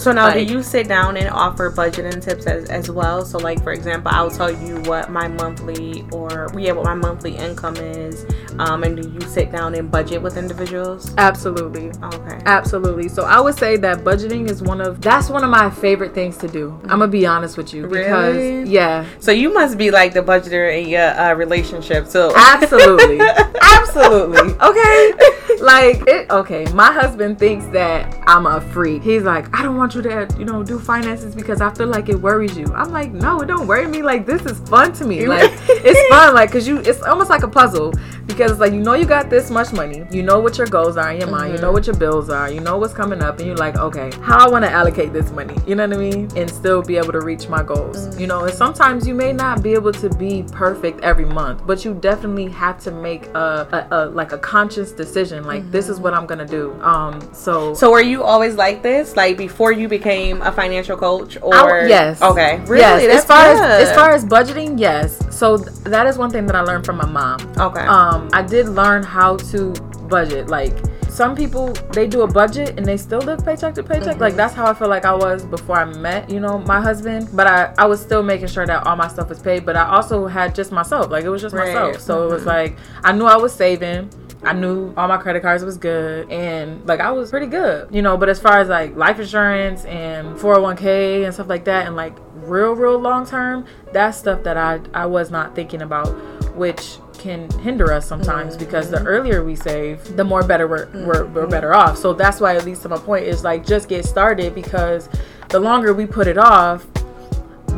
so 0.00 0.12
now, 0.12 0.28
like, 0.28 0.48
do 0.48 0.54
you 0.54 0.62
sit 0.62 0.88
down 0.88 1.18
and 1.18 1.28
offer 1.28 1.70
budgeting 1.70 2.24
tips 2.24 2.46
as, 2.46 2.70
as 2.70 2.90
well? 2.90 3.22
So, 3.26 3.36
like 3.36 3.62
for 3.62 3.70
example, 3.72 4.10
I'll 4.14 4.30
tell 4.30 4.50
you 4.50 4.80
what 4.88 5.10
my 5.10 5.28
monthly 5.28 6.06
or 6.10 6.50
yeah, 6.56 6.72
what 6.72 6.86
my 6.86 6.94
monthly 6.94 7.36
income 7.36 7.76
is, 7.76 8.24
um, 8.60 8.84
and 8.84 8.96
do 8.96 9.08
you 9.08 9.20
sit 9.22 9.50
down 9.50 9.74
and 9.74 9.90
budget 9.90 10.20
with 10.20 10.36
individuals? 10.36 11.14
Absolutely. 11.16 11.90
Okay. 12.02 12.38
Absolutely. 12.44 13.08
So 13.08 13.22
I 13.24 13.40
would 13.40 13.56
say 13.58 13.76
that 13.78 14.04
budgeting 14.04 14.50
is 14.50 14.62
one 14.62 14.80
of 14.82 15.00
that's 15.00 15.30
one 15.30 15.42
of 15.42 15.50
my 15.50 15.70
favorite 15.70 16.12
things 16.12 16.36
to 16.38 16.48
do. 16.48 16.78
I'm 16.84 16.98
gonna 17.00 17.08
be 17.08 17.26
honest 17.26 17.56
with 17.56 17.72
you 17.72 17.86
because 17.86 18.36
really? 18.36 18.70
yeah. 18.70 19.06
So 19.18 19.32
you 19.32 19.52
must 19.52 19.78
be 19.78 19.90
like 19.90 20.12
the 20.12 20.20
budgeter 20.20 20.78
in 20.78 20.88
your 20.90 21.08
uh, 21.08 21.32
relationship 21.34 22.08
too. 22.08 22.30
Absolutely. 22.36 23.20
Absolutely. 23.62 24.54
Okay. 24.60 25.12
Like 25.60 26.02
it. 26.06 26.30
Okay. 26.30 26.64
My 26.72 26.92
husband 26.92 27.38
thinks 27.38 27.66
that 27.66 28.22
I'm 28.26 28.46
a 28.46 28.60
freak. 28.60 29.02
He's 29.02 29.22
like, 29.22 29.54
I 29.54 29.62
don't 29.62 29.76
want 29.76 29.94
you 29.94 30.02
to, 30.02 30.28
you 30.38 30.44
know, 30.44 30.62
do 30.62 30.78
finances 30.78 31.34
because 31.34 31.60
I 31.60 31.72
feel 31.74 31.86
like 31.86 32.08
it 32.08 32.16
worries 32.20 32.56
you. 32.56 32.66
I'm 32.74 32.90
like, 32.90 33.12
no, 33.12 33.40
it 33.40 33.46
don't 33.46 33.66
worry 33.66 33.86
me. 33.86 34.02
Like 34.02 34.26
this 34.26 34.44
is 34.46 34.58
fun 34.68 34.92
to 34.94 35.04
me. 35.04 35.26
Like 35.26 35.50
it's 35.68 36.08
fun. 36.08 36.34
Like 36.34 36.50
cause 36.50 36.66
you, 36.66 36.78
it's 36.78 37.02
almost 37.02 37.30
like 37.30 37.42
a 37.42 37.48
puzzle 37.48 37.92
because 38.30 38.52
it's 38.52 38.60
like 38.60 38.72
you 38.72 38.80
know 38.80 38.94
you 38.94 39.04
got 39.04 39.28
this 39.28 39.50
much 39.50 39.72
money. 39.72 40.06
You 40.10 40.22
know 40.22 40.40
what 40.40 40.56
your 40.56 40.66
goals 40.66 40.96
are 40.96 41.12
in 41.12 41.20
your 41.20 41.30
mind. 41.30 41.44
Mm-hmm. 41.44 41.56
You 41.56 41.60
know 41.60 41.72
what 41.72 41.86
your 41.86 41.96
bills 41.96 42.30
are. 42.30 42.50
You 42.50 42.60
know 42.60 42.78
what's 42.78 42.94
coming 42.94 43.22
up, 43.22 43.38
and 43.38 43.46
you're 43.46 43.56
like, 43.56 43.76
okay, 43.76 44.10
how 44.22 44.46
I 44.46 44.50
want 44.50 44.64
to 44.64 44.70
allocate 44.70 45.12
this 45.12 45.30
money. 45.30 45.54
You 45.66 45.74
know 45.74 45.86
what 45.86 45.96
I 45.96 46.00
mean? 46.00 46.28
And 46.36 46.50
still 46.50 46.82
be 46.82 46.96
able 46.96 47.12
to 47.12 47.20
reach 47.20 47.48
my 47.48 47.62
goals. 47.62 48.08
Mm-hmm. 48.08 48.20
You 48.20 48.26
know, 48.26 48.44
and 48.44 48.54
sometimes 48.54 49.06
you 49.06 49.14
may 49.14 49.32
not 49.32 49.62
be 49.62 49.72
able 49.74 49.92
to 49.92 50.08
be 50.10 50.44
perfect 50.52 51.00
every 51.00 51.24
month, 51.24 51.66
but 51.66 51.84
you 51.84 51.94
definitely 51.94 52.48
have 52.50 52.80
to 52.84 52.90
make 52.90 53.26
a, 53.28 53.88
a, 53.90 53.96
a 53.96 54.06
like 54.06 54.32
a 54.32 54.38
conscious 54.38 54.92
decision. 54.92 55.44
Like 55.50 55.62
mm-hmm. 55.62 55.72
this 55.72 55.88
is 55.88 55.98
what 55.98 56.14
I'm 56.14 56.26
gonna 56.26 56.46
do. 56.46 56.80
Um. 56.80 57.14
So. 57.34 57.74
So 57.74 57.90
were 57.90 58.00
you 58.00 58.22
always 58.22 58.54
like 58.54 58.82
this? 58.82 59.16
Like 59.16 59.36
before 59.36 59.72
you 59.72 59.88
became 59.88 60.40
a 60.42 60.52
financial 60.52 60.96
coach, 60.96 61.36
or 61.42 61.82
I, 61.82 61.86
yes? 61.86 62.22
Okay. 62.22 62.60
Really? 62.66 62.78
Yes. 62.78 63.18
As 63.18 63.24
far 63.24 63.52
good. 63.52 63.60
as 63.60 63.88
as 63.88 63.96
far 63.96 64.10
as 64.12 64.24
budgeting, 64.24 64.78
yes. 64.78 65.18
So 65.36 65.56
th- 65.56 65.70
that 65.94 66.06
is 66.06 66.16
one 66.16 66.30
thing 66.30 66.46
that 66.46 66.54
I 66.54 66.60
learned 66.60 66.86
from 66.86 66.98
my 66.98 67.06
mom. 67.06 67.40
Okay. 67.58 67.84
Um, 67.84 68.30
I 68.32 68.42
did 68.42 68.68
learn 68.68 69.02
how 69.02 69.38
to 69.50 69.72
budget. 70.08 70.48
Like 70.48 70.72
some 71.08 71.34
people, 71.34 71.72
they 71.92 72.06
do 72.06 72.22
a 72.22 72.28
budget 72.28 72.76
and 72.76 72.86
they 72.86 72.96
still 72.96 73.18
live 73.20 73.44
paycheck 73.44 73.74
to 73.74 73.82
paycheck. 73.82 74.14
Mm-hmm. 74.14 74.20
Like 74.20 74.36
that's 74.36 74.54
how 74.54 74.66
I 74.70 74.74
feel 74.74 74.88
like 74.88 75.04
I 75.04 75.14
was 75.14 75.44
before 75.44 75.78
I 75.78 75.84
met, 75.84 76.30
you 76.30 76.38
know, 76.38 76.58
my 76.58 76.80
husband. 76.80 77.28
But 77.32 77.46
I, 77.48 77.74
I 77.76 77.86
was 77.86 78.00
still 78.00 78.22
making 78.22 78.46
sure 78.46 78.66
that 78.66 78.86
all 78.86 78.94
my 78.94 79.08
stuff 79.08 79.28
was 79.28 79.40
paid. 79.40 79.66
But 79.66 79.74
I 79.74 79.86
also 79.96 80.26
had 80.26 80.54
just 80.54 80.70
myself. 80.70 81.10
Like 81.10 81.24
it 81.24 81.30
was 81.30 81.42
just 81.42 81.56
right. 81.56 81.74
myself. 81.74 82.00
So 82.00 82.14
mm-hmm. 82.14 82.30
it 82.30 82.34
was 82.34 82.42
mm-hmm. 82.42 82.48
like 82.48 82.76
I 83.02 83.12
knew 83.12 83.26
I 83.26 83.36
was 83.36 83.52
saving 83.52 84.10
I 84.42 84.54
knew 84.54 84.94
all 84.96 85.06
my 85.06 85.18
credit 85.18 85.42
cards 85.42 85.64
was 85.64 85.76
good 85.76 86.30
and 86.30 86.86
like 86.86 87.00
I 87.00 87.10
was 87.10 87.30
pretty 87.30 87.46
good, 87.46 87.94
you 87.94 88.00
know. 88.00 88.16
But 88.16 88.28
as 88.28 88.40
far 88.40 88.58
as 88.58 88.68
like 88.68 88.96
life 88.96 89.18
insurance 89.18 89.84
and 89.84 90.36
401k 90.36 91.24
and 91.24 91.34
stuff 91.34 91.48
like 91.48 91.64
that, 91.64 91.86
and 91.86 91.94
like 91.96 92.14
real, 92.34 92.72
real 92.72 92.98
long 92.98 93.26
term, 93.26 93.66
that's 93.92 94.18
stuff 94.18 94.42
that 94.44 94.56
I 94.56 94.80
I 94.94 95.06
was 95.06 95.30
not 95.30 95.54
thinking 95.54 95.82
about, 95.82 96.08
which 96.56 96.96
can 97.20 97.50
hinder 97.60 97.92
us 97.92 98.06
sometimes 98.06 98.54
mm-hmm. 98.54 98.64
because 98.64 98.90
the 98.90 99.02
earlier 99.04 99.44
we 99.44 99.54
save, 99.54 100.16
the 100.16 100.24
more 100.24 100.42
better 100.42 100.66
we're, 100.66 100.86
mm-hmm. 100.86 101.06
we're, 101.06 101.26
we're 101.26 101.46
better 101.46 101.74
off. 101.74 101.98
So 101.98 102.14
that's 102.14 102.40
why, 102.40 102.56
at 102.56 102.64
least 102.64 102.82
to 102.82 102.88
my 102.88 102.96
point, 102.96 103.26
is 103.26 103.44
like 103.44 103.64
just 103.66 103.88
get 103.88 104.06
started 104.06 104.54
because 104.54 105.08
the 105.50 105.60
longer 105.60 105.92
we 105.92 106.06
put 106.06 106.26
it 106.26 106.38
off, 106.38 106.86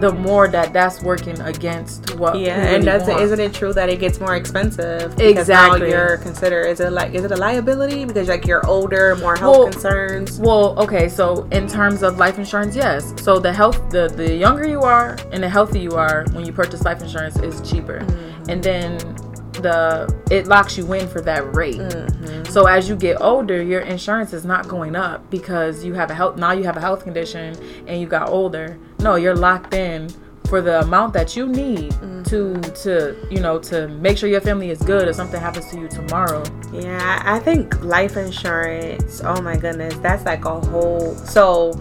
the 0.03 0.13
more 0.13 0.49
that 0.49 0.73
that's 0.73 1.01
working 1.01 1.41
against 1.43 2.17
what 2.17 2.37
yeah 2.37 2.59
really 2.59 2.75
and 2.75 2.85
that's 2.85 3.07
isn't 3.09 3.39
it 3.39 3.55
true 3.55 3.73
that 3.73 3.89
it 3.89 4.01
gets 4.01 4.19
more 4.19 4.35
expensive? 4.35 5.19
Exactly 5.21 5.79
now 5.79 5.87
you're 5.87 6.17
considered 6.19 6.67
is 6.67 6.81
it 6.81 6.91
like 6.91 7.15
is 7.15 7.23
it 7.25 7.31
a 7.31 7.37
liability? 7.37 8.05
Because 8.05 8.27
like 8.27 8.45
you're 8.45 8.67
older 8.67 9.15
more 9.17 9.37
health 9.37 9.59
well, 9.59 9.71
concerns? 9.71 10.41
well 10.41 10.77
okay 10.77 11.09
so 11.09 11.45
in 11.53 11.69
terms 11.69 12.03
of 12.03 12.19
life 12.19 12.37
insurance 12.37 12.75
yes. 12.75 13.15
So 13.23 13.39
the 13.39 13.53
health 13.53 13.79
the 13.91 14.09
the 14.09 14.35
younger 14.35 14.67
you 14.67 14.81
are 14.81 15.17
and 15.31 15.41
the 15.41 15.49
healthier 15.49 15.83
you 15.83 15.93
are 15.93 16.27
when 16.33 16.45
you 16.45 16.53
purchase 16.53 16.83
life 16.83 17.01
insurance 17.01 17.37
is 17.39 17.55
cheaper. 17.69 18.01
Mm-hmm. 18.01 18.51
and 18.51 18.61
then 18.61 19.32
the 19.63 20.23
it 20.31 20.47
locks 20.47 20.77
you 20.77 20.93
in 20.93 21.09
for 21.09 21.21
that 21.23 21.55
rate. 21.55 21.77
Mm-hmm. 21.77 22.45
So 22.51 22.67
as 22.67 22.89
you 22.89 22.97
get 22.97 23.21
older, 23.21 23.63
your 23.63 23.81
insurance 23.81 24.33
is 24.33 24.45
not 24.45 24.69
going 24.69 24.97
up 24.97 25.29
because 25.31 25.85
you 25.85 25.95
have 25.95 26.11
a 26.11 26.15
health 26.15 26.37
now 26.37 26.53
you 26.53 26.65
have 26.65 26.77
a 26.77 26.81
health 26.81 27.05
condition 27.05 27.57
and 27.87 28.01
you 28.01 28.07
got 28.07 28.29
older. 28.29 28.79
No, 28.99 29.17
you're 29.17 29.37
locked 29.37 29.75
in 29.75 30.11
for 30.53 30.61
the 30.61 30.81
amount 30.81 31.15
that 31.15 31.35
you 31.35 31.47
need 31.47 31.93
mm-hmm. 31.93 32.23
to 32.25 32.61
to 32.83 33.17
you 33.31 33.41
know 33.41 33.59
to 33.59 33.89
make 33.89 34.19
sure 34.19 34.29
your 34.29 34.41
family 34.41 34.69
is 34.71 34.83
good 34.83 35.09
if 35.09 35.17
something 35.17 35.41
happens 35.41 35.71
to 35.71 35.81
you 35.81 35.89
tomorrow. 35.89 36.43
Yeah, 36.73 37.23
I 37.25 37.39
think 37.39 37.83
life 37.83 38.17
insurance. 38.17 39.23
Oh 39.25 39.41
my 39.41 39.57
goodness, 39.57 39.97
that's 39.99 40.25
like 40.25 40.45
a 40.45 40.61
whole 40.61 41.15
so 41.17 41.73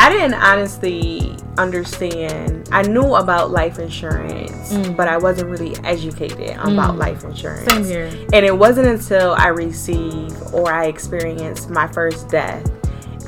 I 0.00 0.10
didn't 0.10 0.34
honestly 0.34 1.34
understand. 1.58 2.68
I 2.70 2.82
knew 2.82 3.16
about 3.16 3.50
life 3.50 3.80
insurance, 3.80 4.72
mm. 4.72 4.96
but 4.96 5.08
I 5.08 5.18
wasn't 5.18 5.50
really 5.50 5.74
educated 5.82 6.56
mm. 6.56 6.72
about 6.72 6.96
life 6.96 7.24
insurance. 7.24 7.68
Same 7.68 7.84
here. 7.84 8.06
And 8.32 8.46
it 8.46 8.56
wasn't 8.56 8.86
until 8.86 9.32
I 9.32 9.48
received 9.48 10.36
or 10.52 10.72
I 10.72 10.86
experienced 10.86 11.68
my 11.70 11.88
first 11.88 12.28
death 12.28 12.64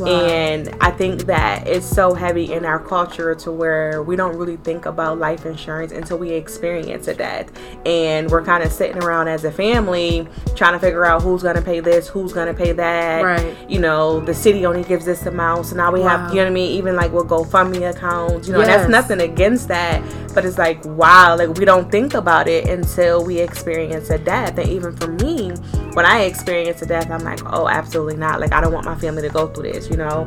and 0.09 0.75
I 0.81 0.91
think 0.91 1.23
that 1.27 1.67
it's 1.67 1.87
so 1.87 2.15
heavy 2.15 2.53
in 2.53 2.65
our 2.65 2.79
culture 2.79 3.35
to 3.35 3.53
where 3.53 4.03
we 4.03 4.17
don't 4.17 4.37
really 4.37 4.57
think 4.57 4.87
about 4.87 5.19
life 5.19 5.47
insurance 5.47 5.93
until 5.93 6.19
we 6.19 6.31
experience 6.31 7.09
a 7.09 7.15
death. 7.15 7.51
And 7.87 8.31
we're 8.31 8.45
kind 8.45 8.63
of 8.63 8.73
sitting 8.73 9.03
around 9.03 9.29
as 9.29 9.45
a 9.45 9.53
family 9.53 10.27
trying 10.57 10.73
to 10.73 10.79
figure 10.79 11.05
out 11.05 11.23
who's 11.23 11.43
going 11.43 11.57
to 11.57 11.63
pay 11.63 11.81
this, 11.81 12.09
who's 12.09 12.33
going 12.33 12.49
to 12.49 12.55
pay 12.55 12.73
that. 12.73 13.23
Right. 13.23 13.71
You 13.71 13.79
know, 13.81 14.21
the 14.21 14.35
city 14.35 14.67
only 14.67 14.85
gives 14.85 15.05
this 15.05 15.27
amount. 15.27 15.67
So 15.67 15.77
now 15.77 15.93
we 15.93 16.01
wow. 16.01 16.09
have, 16.09 16.31
you 16.31 16.37
know 16.37 16.45
what 16.45 16.51
I 16.51 16.55
mean? 16.55 16.77
Even 16.77 16.97
like 16.97 17.13
we'll 17.13 17.25
GoFundMe 17.25 17.91
accounts, 17.91 18.47
you 18.47 18.53
know, 18.53 18.61
yes. 18.61 18.69
that's 18.69 18.91
nothing 18.91 19.21
against 19.21 19.69
that. 19.69 20.03
But 20.35 20.45
it's 20.45 20.59
like, 20.59 20.85
wow, 20.85 21.37
like 21.37 21.51
we 21.51 21.65
don't 21.65 21.91
think 21.91 22.15
about 22.15 22.49
it 22.49 22.69
until 22.69 23.25
we 23.25 23.39
experience 23.39 24.11
a 24.11 24.19
death. 24.19 24.59
And 24.59 24.69
even 24.69 24.97
for 24.97 25.09
me, 25.09 25.53
when 25.95 26.07
I 26.07 26.23
experience 26.23 26.83
a 26.83 26.87
death, 26.87 27.11
I'm 27.11 27.25
like, 27.25 27.41
oh, 27.53 27.69
absolutely 27.69 28.17
not. 28.17 28.41
Like, 28.41 28.53
I 28.53 28.61
don't 28.61 28.73
want 28.73 28.87
my 28.87 28.95
family 28.95 29.23
to 29.23 29.29
go 29.29 29.47
through 29.49 29.73
this, 29.73 29.89
you 29.91 29.97
know. 29.97 30.27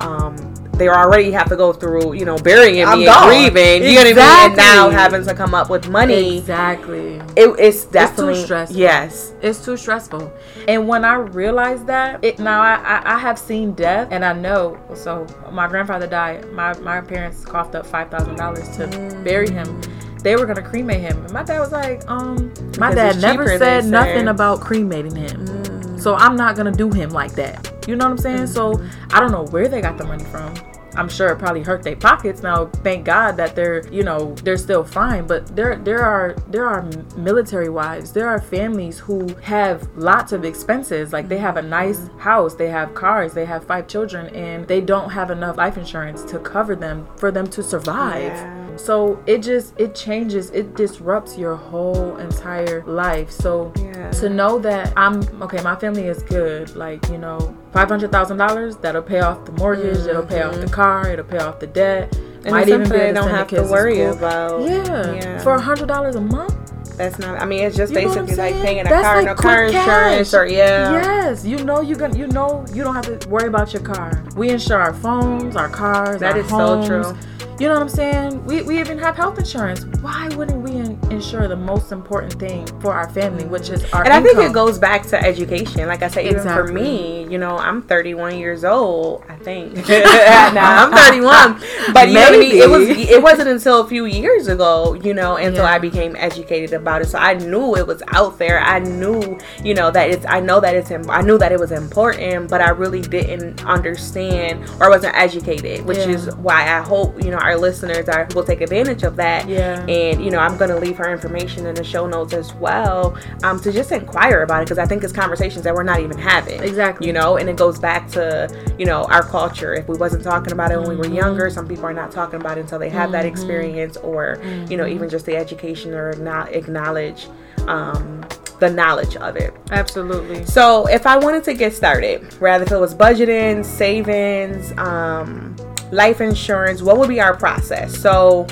Um, 0.00 0.54
they 0.78 0.88
already 0.88 1.32
have 1.32 1.48
to 1.48 1.56
go 1.56 1.72
through, 1.72 2.12
you 2.12 2.24
know, 2.24 2.38
burying 2.38 2.86
I'm 2.86 3.00
me 3.00 3.06
gone. 3.06 3.32
and 3.32 3.52
grieving. 3.52 3.82
You 3.82 4.00
exactly. 4.00 4.14
know 4.14 4.20
what 4.20 4.28
I 4.28 4.42
mean? 4.42 4.50
And 4.50 4.56
now 4.56 4.90
having 4.90 5.24
to 5.24 5.34
come 5.34 5.54
up 5.54 5.68
with 5.68 5.88
money. 5.88 6.38
Exactly. 6.38 7.16
It, 7.36 7.48
it's 7.58 7.84
definitely 7.84 8.34
it's 8.34 8.42
too 8.42 8.46
stressful. 8.46 8.76
Yes, 8.76 9.34
it's 9.42 9.64
too 9.64 9.76
stressful. 9.76 10.32
And 10.68 10.86
when 10.86 11.04
I 11.04 11.14
realized 11.14 11.86
that, 11.88 12.24
it 12.24 12.38
now 12.38 12.60
I, 12.60 12.74
I, 12.76 13.14
I 13.14 13.18
have 13.18 13.38
seen 13.38 13.72
death, 13.72 14.08
and 14.12 14.24
I 14.24 14.32
know. 14.32 14.80
So 14.94 15.26
my 15.50 15.66
grandfather 15.66 16.06
died. 16.06 16.50
My 16.52 16.78
my 16.78 17.00
parents 17.00 17.44
coughed 17.44 17.74
up 17.74 17.84
five 17.84 18.08
thousand 18.10 18.36
dollars 18.36 18.68
to 18.76 18.86
mm. 18.86 19.24
bury 19.24 19.50
him 19.50 19.80
they 20.22 20.36
were 20.36 20.46
gonna 20.46 20.62
cremate 20.62 21.00
him. 21.00 21.24
And 21.24 21.32
my 21.32 21.42
dad 21.42 21.60
was 21.60 21.72
like, 21.72 22.08
um, 22.08 22.52
my 22.78 22.94
dad 22.94 23.20
never 23.20 23.58
said 23.58 23.84
nothing 23.84 24.28
about 24.28 24.60
cremating 24.60 25.16
him. 25.16 25.46
Mm. 25.46 26.00
So 26.00 26.14
I'm 26.14 26.36
not 26.36 26.56
gonna 26.56 26.72
do 26.72 26.90
him 26.90 27.10
like 27.10 27.32
that. 27.32 27.72
You 27.86 27.96
know 27.96 28.04
what 28.06 28.12
I'm 28.12 28.18
saying? 28.18 28.44
Mm. 28.44 28.48
So 28.48 28.84
I 29.12 29.20
don't 29.20 29.32
know 29.32 29.46
where 29.46 29.68
they 29.68 29.80
got 29.80 29.98
the 29.98 30.04
money 30.04 30.24
from. 30.24 30.54
I'm 30.98 31.08
sure 31.08 31.28
it 31.28 31.38
probably 31.38 31.62
hurt 31.62 31.84
their 31.84 31.94
pockets. 31.94 32.42
Now, 32.42 32.66
thank 32.82 33.04
God 33.04 33.36
that 33.36 33.54
they're, 33.54 33.86
you 33.88 34.02
know, 34.02 34.34
they're 34.42 34.56
still 34.56 34.82
fine. 34.82 35.28
But 35.28 35.54
there, 35.54 35.76
there 35.76 36.02
are, 36.02 36.34
there 36.48 36.66
are 36.66 36.82
military 37.16 37.68
wives. 37.68 38.12
There 38.12 38.28
are 38.28 38.40
families 38.40 38.98
who 38.98 39.28
have 39.42 39.88
lots 39.96 40.32
of 40.32 40.44
expenses. 40.44 41.12
Like 41.12 41.28
they 41.28 41.38
have 41.38 41.56
a 41.56 41.62
nice 41.62 42.10
house, 42.18 42.56
they 42.56 42.68
have 42.68 42.94
cars, 42.94 43.32
they 43.32 43.44
have 43.44 43.64
five 43.64 43.86
children, 43.86 44.34
and 44.34 44.66
they 44.66 44.80
don't 44.80 45.10
have 45.10 45.30
enough 45.30 45.56
life 45.56 45.78
insurance 45.78 46.24
to 46.24 46.40
cover 46.40 46.74
them 46.74 47.06
for 47.16 47.30
them 47.30 47.46
to 47.48 47.62
survive. 47.62 48.32
Yeah. 48.32 48.57
So 48.78 49.22
it 49.26 49.42
just 49.42 49.74
it 49.78 49.94
changes, 49.94 50.50
it 50.50 50.76
disrupts 50.76 51.36
your 51.36 51.56
whole 51.56 52.16
entire 52.16 52.84
life. 52.84 53.30
So 53.30 53.72
yeah. 53.76 54.10
to 54.12 54.28
know 54.28 54.58
that 54.60 54.92
I'm 54.96 55.22
okay, 55.42 55.62
my 55.62 55.76
family 55.76 56.06
is 56.06 56.22
good, 56.22 56.74
like, 56.76 57.08
you 57.08 57.18
know, 57.18 57.56
five 57.72 57.88
hundred 57.88 58.12
thousand 58.12 58.38
dollars, 58.38 58.76
that'll 58.78 59.02
pay 59.02 59.20
off 59.20 59.44
the 59.44 59.52
mortgage, 59.52 59.98
mm-hmm. 59.98 60.10
it'll 60.10 60.26
pay 60.26 60.42
off 60.42 60.54
the 60.54 60.60
mm-hmm. 60.60 60.74
car, 60.74 61.10
it'll 61.10 61.24
pay 61.24 61.38
off 61.38 61.60
the 61.60 61.66
debt. 61.66 62.16
And 62.44 62.52
Might 62.52 62.68
even 62.68 62.84
be 62.84 62.88
they 62.88 63.12
don't 63.12 63.28
have 63.28 63.48
to 63.48 63.62
worry 63.62 64.02
about. 64.02 64.62
Yeah. 64.62 65.12
yeah. 65.14 65.38
For 65.42 65.54
a 65.54 65.60
hundred 65.60 65.88
dollars 65.88 66.14
a 66.14 66.20
month. 66.20 66.57
That's 66.98 67.18
not. 67.18 67.40
I 67.40 67.44
mean, 67.46 67.62
it's 67.62 67.76
just 67.76 67.92
you 67.92 68.00
basically 68.00 68.34
like 68.34 68.54
paying 68.56 68.80
a 68.80 68.84
That's 68.84 69.06
car, 69.06 69.16
like 69.16 69.26
no 69.26 69.34
car 69.34 69.64
insurance, 69.64 70.34
or 70.34 70.46
yeah. 70.46 70.92
Yes, 70.92 71.44
you 71.44 71.64
know 71.64 71.80
you 71.80 71.94
gonna, 71.96 72.18
you 72.18 72.26
know 72.26 72.64
you 72.74 72.82
don't 72.82 72.94
have 72.94 73.20
to 73.20 73.28
worry 73.28 73.46
about 73.48 73.72
your 73.72 73.82
car. 73.82 74.24
We 74.36 74.50
insure 74.50 74.78
our 74.80 74.92
phones, 74.92 75.56
our 75.56 75.68
cars, 75.68 76.20
That 76.20 76.32
our 76.34 76.40
is 76.40 76.50
homes. 76.50 76.86
so 76.88 77.02
true. 77.14 77.18
You 77.60 77.66
know 77.68 77.74
what 77.74 77.82
I'm 77.82 77.88
saying? 77.88 78.44
We, 78.46 78.62
we 78.62 78.78
even 78.78 78.98
have 78.98 79.16
health 79.16 79.38
insurance. 79.38 79.84
Why 80.00 80.28
wouldn't 80.36 80.60
we 80.62 80.72
insure 81.10 81.48
the 81.48 81.56
most 81.56 81.92
important 81.92 82.34
thing 82.34 82.66
for 82.80 82.92
our 82.92 83.08
family, 83.10 83.44
which 83.44 83.70
is 83.70 83.84
our 83.92 84.04
And 84.04 84.12
income? 84.12 84.22
I 84.22 84.26
think 84.26 84.50
it 84.50 84.52
goes 84.52 84.78
back 84.78 85.06
to 85.08 85.20
education. 85.20 85.86
Like 85.86 86.02
I 86.02 86.08
said, 86.08 86.24
even 86.26 86.38
exactly. 86.38 86.66
for 86.66 86.72
me, 86.72 87.26
you 87.28 87.38
know, 87.38 87.56
I'm 87.56 87.82
31 87.82 88.38
years 88.38 88.64
old. 88.64 89.24
I 89.28 89.36
think. 89.36 89.74
nah, 89.88 90.86
I'm 90.86 90.92
31. 90.92 91.62
But 91.92 92.08
you 92.08 92.14
know, 92.14 92.32
it 92.32 92.68
was 92.68 92.88
it 92.88 93.22
wasn't 93.22 93.48
until 93.48 93.80
a 93.80 93.88
few 93.88 94.04
years 94.04 94.46
ago, 94.46 94.92
you 94.94 95.14
know, 95.14 95.36
until 95.36 95.64
yeah. 95.64 95.72
I 95.72 95.78
became 95.78 96.14
educated 96.16 96.74
about 96.74 97.00
it. 97.00 97.06
So 97.06 97.18
I 97.18 97.34
knew 97.34 97.76
it 97.76 97.86
was 97.86 98.02
out 98.08 98.38
there. 98.38 98.60
I 98.60 98.78
knew, 98.78 99.38
you 99.64 99.74
know, 99.74 99.90
that 99.90 100.10
it's. 100.10 100.26
I 100.26 100.40
know 100.40 100.60
that 100.60 100.74
it's. 100.74 100.90
I 100.90 101.22
knew 101.22 101.38
that 101.38 101.50
it 101.50 101.58
was 101.58 101.72
important, 101.72 102.50
but 102.50 102.60
I 102.60 102.70
really 102.70 103.00
didn't 103.00 103.64
understand 103.64 104.68
or 104.80 104.90
wasn't 104.90 105.16
educated, 105.16 105.86
which 105.86 105.98
yeah. 105.98 106.08
is 106.08 106.34
why 106.36 106.76
I 106.78 106.82
hope 106.82 107.22
you 107.24 107.30
know 107.30 107.38
our 107.38 107.56
listeners 107.56 108.08
are 108.08 108.28
will 108.34 108.44
take 108.44 108.60
advantage 108.60 109.02
of 109.02 109.16
that. 109.16 109.48
Yeah. 109.48 109.84
And 109.86 110.22
you 110.22 110.30
know, 110.30 110.38
I'm 110.38 110.58
gonna 110.58 110.78
leave 110.78 110.97
her 110.98 111.12
information 111.12 111.66
in 111.66 111.74
the 111.74 111.84
show 111.84 112.06
notes 112.06 112.32
as 112.32 112.52
well, 112.54 113.16
um, 113.42 113.58
to 113.60 113.72
just 113.72 113.90
inquire 113.92 114.42
about 114.42 114.62
it 114.62 114.64
because 114.66 114.78
I 114.78 114.86
think 114.86 115.02
it's 115.02 115.12
conversations 115.12 115.64
that 115.64 115.74
we're 115.74 115.82
not 115.82 116.00
even 116.00 116.18
having. 116.18 116.62
Exactly. 116.62 117.06
You 117.06 117.12
know, 117.12 117.36
and 117.36 117.48
it 117.48 117.56
goes 117.56 117.78
back 117.78 118.08
to 118.10 118.48
you 118.78 118.84
know 118.84 119.04
our 119.04 119.22
culture. 119.22 119.74
If 119.74 119.88
we 119.88 119.96
wasn't 119.96 120.24
talking 120.24 120.52
about 120.52 120.70
it 120.70 120.78
when 120.78 120.88
mm-hmm. 120.88 121.00
we 121.00 121.08
were 121.08 121.14
younger, 121.14 121.46
mm-hmm. 121.46 121.54
some 121.54 121.66
people 121.66 121.86
are 121.86 121.94
not 121.94 122.10
talking 122.10 122.40
about 122.40 122.58
it 122.58 122.62
until 122.62 122.78
they 122.78 122.90
have 122.90 123.04
mm-hmm. 123.04 123.12
that 123.12 123.24
experience, 123.24 123.96
or 123.98 124.36
mm-hmm. 124.36 124.70
you 124.70 124.76
know, 124.76 124.86
even 124.86 125.08
just 125.08 125.26
the 125.26 125.36
education 125.36 125.94
or 125.94 126.12
not 126.14 126.52
acknowledge. 126.52 127.28
Um, 127.66 128.26
the 128.60 128.70
knowledge 128.70 129.14
of 129.16 129.36
it. 129.36 129.54
Absolutely. 129.70 130.44
So 130.44 130.86
if 130.86 131.06
I 131.06 131.16
wanted 131.16 131.44
to 131.44 131.54
get 131.54 131.74
started, 131.74 132.34
rather 132.40 132.64
if 132.64 132.72
it 132.72 132.78
was 132.78 132.92
budgeting, 132.92 133.64
savings, 133.64 134.72
um, 134.78 135.54
life 135.92 136.20
insurance, 136.20 136.82
what 136.82 136.98
would 136.98 137.08
be 137.08 137.20
our 137.20 137.36
process? 137.36 137.96
So, 137.96 138.46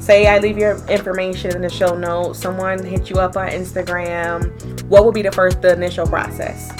say 0.00 0.26
I 0.26 0.38
leave 0.38 0.58
your 0.58 0.84
information 0.88 1.54
in 1.54 1.62
the 1.62 1.68
show 1.68 1.96
notes, 1.96 2.40
someone 2.40 2.82
hit 2.82 3.10
you 3.10 3.16
up 3.16 3.36
on 3.36 3.48
Instagram, 3.48 4.82
what 4.84 5.04
would 5.04 5.14
be 5.14 5.22
the 5.22 5.32
first, 5.32 5.62
the 5.62 5.72
initial 5.72 6.06
process? 6.06 6.72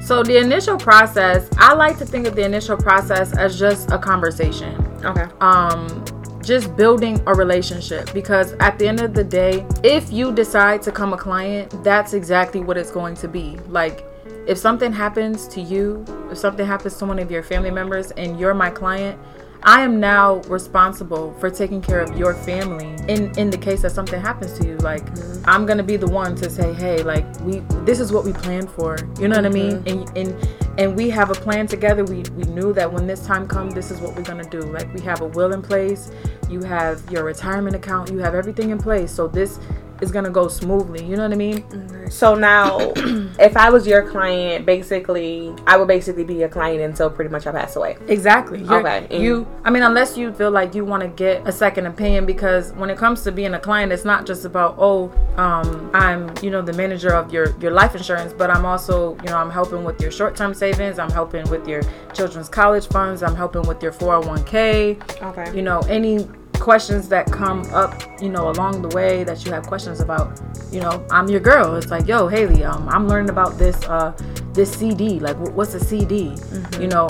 So, 0.00 0.22
the 0.22 0.38
initial 0.38 0.78
process, 0.78 1.48
I 1.58 1.74
like 1.74 1.98
to 1.98 2.06
think 2.06 2.26
of 2.26 2.36
the 2.36 2.44
initial 2.44 2.76
process 2.76 3.36
as 3.36 3.58
just 3.58 3.90
a 3.90 3.98
conversation. 3.98 4.74
Okay. 5.04 5.26
Um, 5.40 6.04
just 6.42 6.76
building 6.76 7.20
a 7.26 7.34
relationship 7.34 8.12
because 8.12 8.52
at 8.60 8.78
the 8.78 8.86
end 8.86 9.00
of 9.00 9.14
the 9.14 9.24
day, 9.24 9.66
if 9.82 10.12
you 10.12 10.32
decide 10.32 10.80
to 10.82 10.92
come 10.92 11.12
a 11.12 11.16
client, 11.16 11.82
that's 11.82 12.14
exactly 12.14 12.60
what 12.60 12.76
it's 12.76 12.92
going 12.92 13.16
to 13.16 13.26
be. 13.26 13.58
Like, 13.68 14.04
if 14.46 14.56
something 14.56 14.92
happens 14.92 15.48
to 15.48 15.60
you, 15.60 16.04
if 16.30 16.38
something 16.38 16.64
happens 16.64 16.96
to 16.98 17.04
one 17.04 17.18
of 17.18 17.32
your 17.32 17.42
family 17.42 17.72
members 17.72 18.12
and 18.12 18.38
you're 18.38 18.54
my 18.54 18.70
client, 18.70 19.20
I 19.66 19.82
am 19.82 19.98
now 19.98 20.36
responsible 20.42 21.34
for 21.40 21.50
taking 21.50 21.82
care 21.82 22.00
of 22.00 22.16
your 22.16 22.34
family 22.34 22.94
in 23.08 23.36
in 23.36 23.50
the 23.50 23.58
case 23.58 23.82
that 23.82 23.90
something 23.90 24.20
happens 24.20 24.56
to 24.60 24.66
you. 24.66 24.76
Like 24.76 25.04
mm-hmm. 25.04 25.42
I'm 25.50 25.66
gonna 25.66 25.82
be 25.82 25.96
the 25.96 26.06
one 26.06 26.36
to 26.36 26.48
say, 26.48 26.72
hey, 26.72 27.02
like 27.02 27.26
we 27.40 27.58
this 27.84 27.98
is 27.98 28.12
what 28.12 28.24
we 28.24 28.32
planned 28.32 28.70
for. 28.70 28.96
You 29.18 29.26
know 29.26 29.42
what 29.42 29.50
mm-hmm. 29.50 29.86
I 29.86 29.92
mean? 29.92 30.06
Mm-hmm. 30.06 30.16
And 30.16 30.38
and 30.38 30.78
and 30.78 30.96
we 30.96 31.10
have 31.10 31.30
a 31.30 31.34
plan 31.34 31.66
together. 31.66 32.04
We 32.04 32.22
we 32.36 32.44
knew 32.44 32.72
that 32.74 32.92
when 32.92 33.08
this 33.08 33.26
time 33.26 33.48
comes, 33.48 33.74
this 33.74 33.90
is 33.90 34.00
what 34.00 34.14
we're 34.14 34.22
gonna 34.22 34.48
do. 34.48 34.60
Like 34.60 34.92
we 34.94 35.00
have 35.00 35.20
a 35.20 35.26
will 35.26 35.52
in 35.52 35.62
place. 35.62 36.12
You 36.48 36.62
have 36.62 37.02
your 37.10 37.24
retirement 37.24 37.74
account. 37.74 38.12
You 38.12 38.18
have 38.18 38.36
everything 38.36 38.70
in 38.70 38.78
place. 38.78 39.10
So 39.10 39.26
this 39.26 39.58
is 40.00 40.10
gonna 40.12 40.30
go 40.30 40.48
smoothly. 40.48 41.04
You 41.04 41.16
know 41.16 41.22
what 41.22 41.32
I 41.32 41.36
mean? 41.36 42.10
So 42.10 42.34
now, 42.34 42.78
if 43.38 43.56
I 43.56 43.70
was 43.70 43.86
your 43.86 44.08
client, 44.08 44.64
basically, 44.66 45.54
I 45.66 45.76
would 45.76 45.88
basically 45.88 46.24
be 46.24 46.34
your 46.34 46.48
client 46.48 46.80
until 46.80 47.10
pretty 47.10 47.30
much 47.30 47.46
I 47.46 47.52
pass 47.52 47.76
away. 47.76 47.96
Exactly. 48.08 48.60
You're- 48.60 48.76
Okay, 48.76 49.06
and- 49.10 49.22
You, 49.22 49.46
I 49.64 49.70
mean, 49.70 49.82
unless 49.82 50.16
you 50.16 50.32
feel 50.32 50.50
like 50.50 50.74
you 50.74 50.84
want 50.84 51.02
to 51.02 51.08
get 51.08 51.46
a 51.46 51.52
second 51.52 51.86
opinion, 51.86 52.26
because 52.26 52.72
when 52.74 52.90
it 52.90 52.98
comes 52.98 53.22
to 53.24 53.32
being 53.32 53.54
a 53.54 53.58
client, 53.60 53.92
it's 53.92 54.04
not 54.04 54.26
just 54.26 54.44
about 54.44 54.76
oh, 54.78 55.10
um, 55.36 55.90
I'm 55.94 56.32
you 56.42 56.50
know 56.50 56.62
the 56.62 56.72
manager 56.74 57.12
of 57.14 57.32
your 57.32 57.54
your 57.60 57.72
life 57.72 57.94
insurance, 57.94 58.32
but 58.32 58.50
I'm 58.50 58.64
also 58.66 59.16
you 59.24 59.30
know 59.30 59.36
I'm 59.38 59.50
helping 59.50 59.84
with 59.84 60.00
your 60.00 60.10
short 60.10 60.36
term 60.36 60.54
savings, 60.54 60.98
I'm 60.98 61.10
helping 61.10 61.48
with 61.50 61.66
your 61.66 61.82
children's 62.14 62.48
college 62.48 62.86
funds, 62.88 63.22
I'm 63.22 63.34
helping 63.34 63.62
with 63.62 63.82
your 63.82 63.92
401k. 63.92 65.22
Okay. 65.22 65.56
You 65.56 65.62
know 65.62 65.80
any 65.88 66.26
questions 66.58 67.08
that 67.08 67.30
come 67.30 67.64
up 67.72 68.02
you 68.20 68.28
know 68.28 68.50
along 68.50 68.82
the 68.82 68.88
way 68.88 69.24
that 69.24 69.44
you 69.44 69.52
have 69.52 69.66
questions 69.66 70.00
about 70.00 70.40
you 70.70 70.80
know 70.80 71.04
i'm 71.10 71.28
your 71.28 71.40
girl. 71.40 71.74
It's 71.76 71.90
like 71.90 72.06
yo 72.06 72.28
haley 72.28 72.64
um, 72.64 72.88
i'm 72.88 73.08
learning 73.08 73.30
about 73.30 73.58
this 73.58 73.82
uh 73.84 74.12
this 74.52 74.72
cd 74.72 75.20
like 75.20 75.36
wh- 75.36 75.54
what's 75.56 75.74
a 75.74 75.80
cd 75.80 76.34
you 76.80 76.88
know 76.88 77.08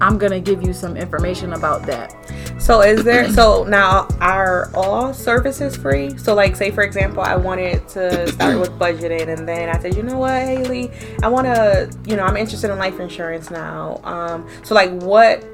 i'm 0.00 0.18
gonna 0.18 0.40
give 0.40 0.62
you 0.62 0.72
some 0.72 0.96
information 0.96 1.52
about 1.54 1.86
that. 1.86 2.14
So 2.58 2.80
is 2.80 3.04
there 3.04 3.30
so 3.38 3.64
now 3.64 4.08
are 4.20 4.70
all 4.74 5.12
services 5.14 5.76
free? 5.76 6.16
So 6.18 6.34
like 6.34 6.56
say 6.56 6.70
for 6.70 6.82
example 6.82 7.22
I 7.22 7.36
wanted 7.36 7.86
to 7.88 8.28
start 8.32 8.58
with 8.58 8.70
budgeting 8.78 9.28
and 9.28 9.46
then 9.48 9.68
I 9.68 9.78
said, 9.78 9.96
you 9.96 10.02
know 10.02 10.18
what, 10.18 10.42
Haley, 10.42 10.90
I 11.22 11.28
wanna 11.28 11.90
you 12.06 12.16
know, 12.16 12.24
I'm 12.24 12.36
interested 12.36 12.70
in 12.70 12.78
life 12.78 13.00
insurance 13.00 13.50
now. 13.50 14.00
Um 14.04 14.48
so 14.64 14.74
like 14.74 14.90
what 15.02 15.44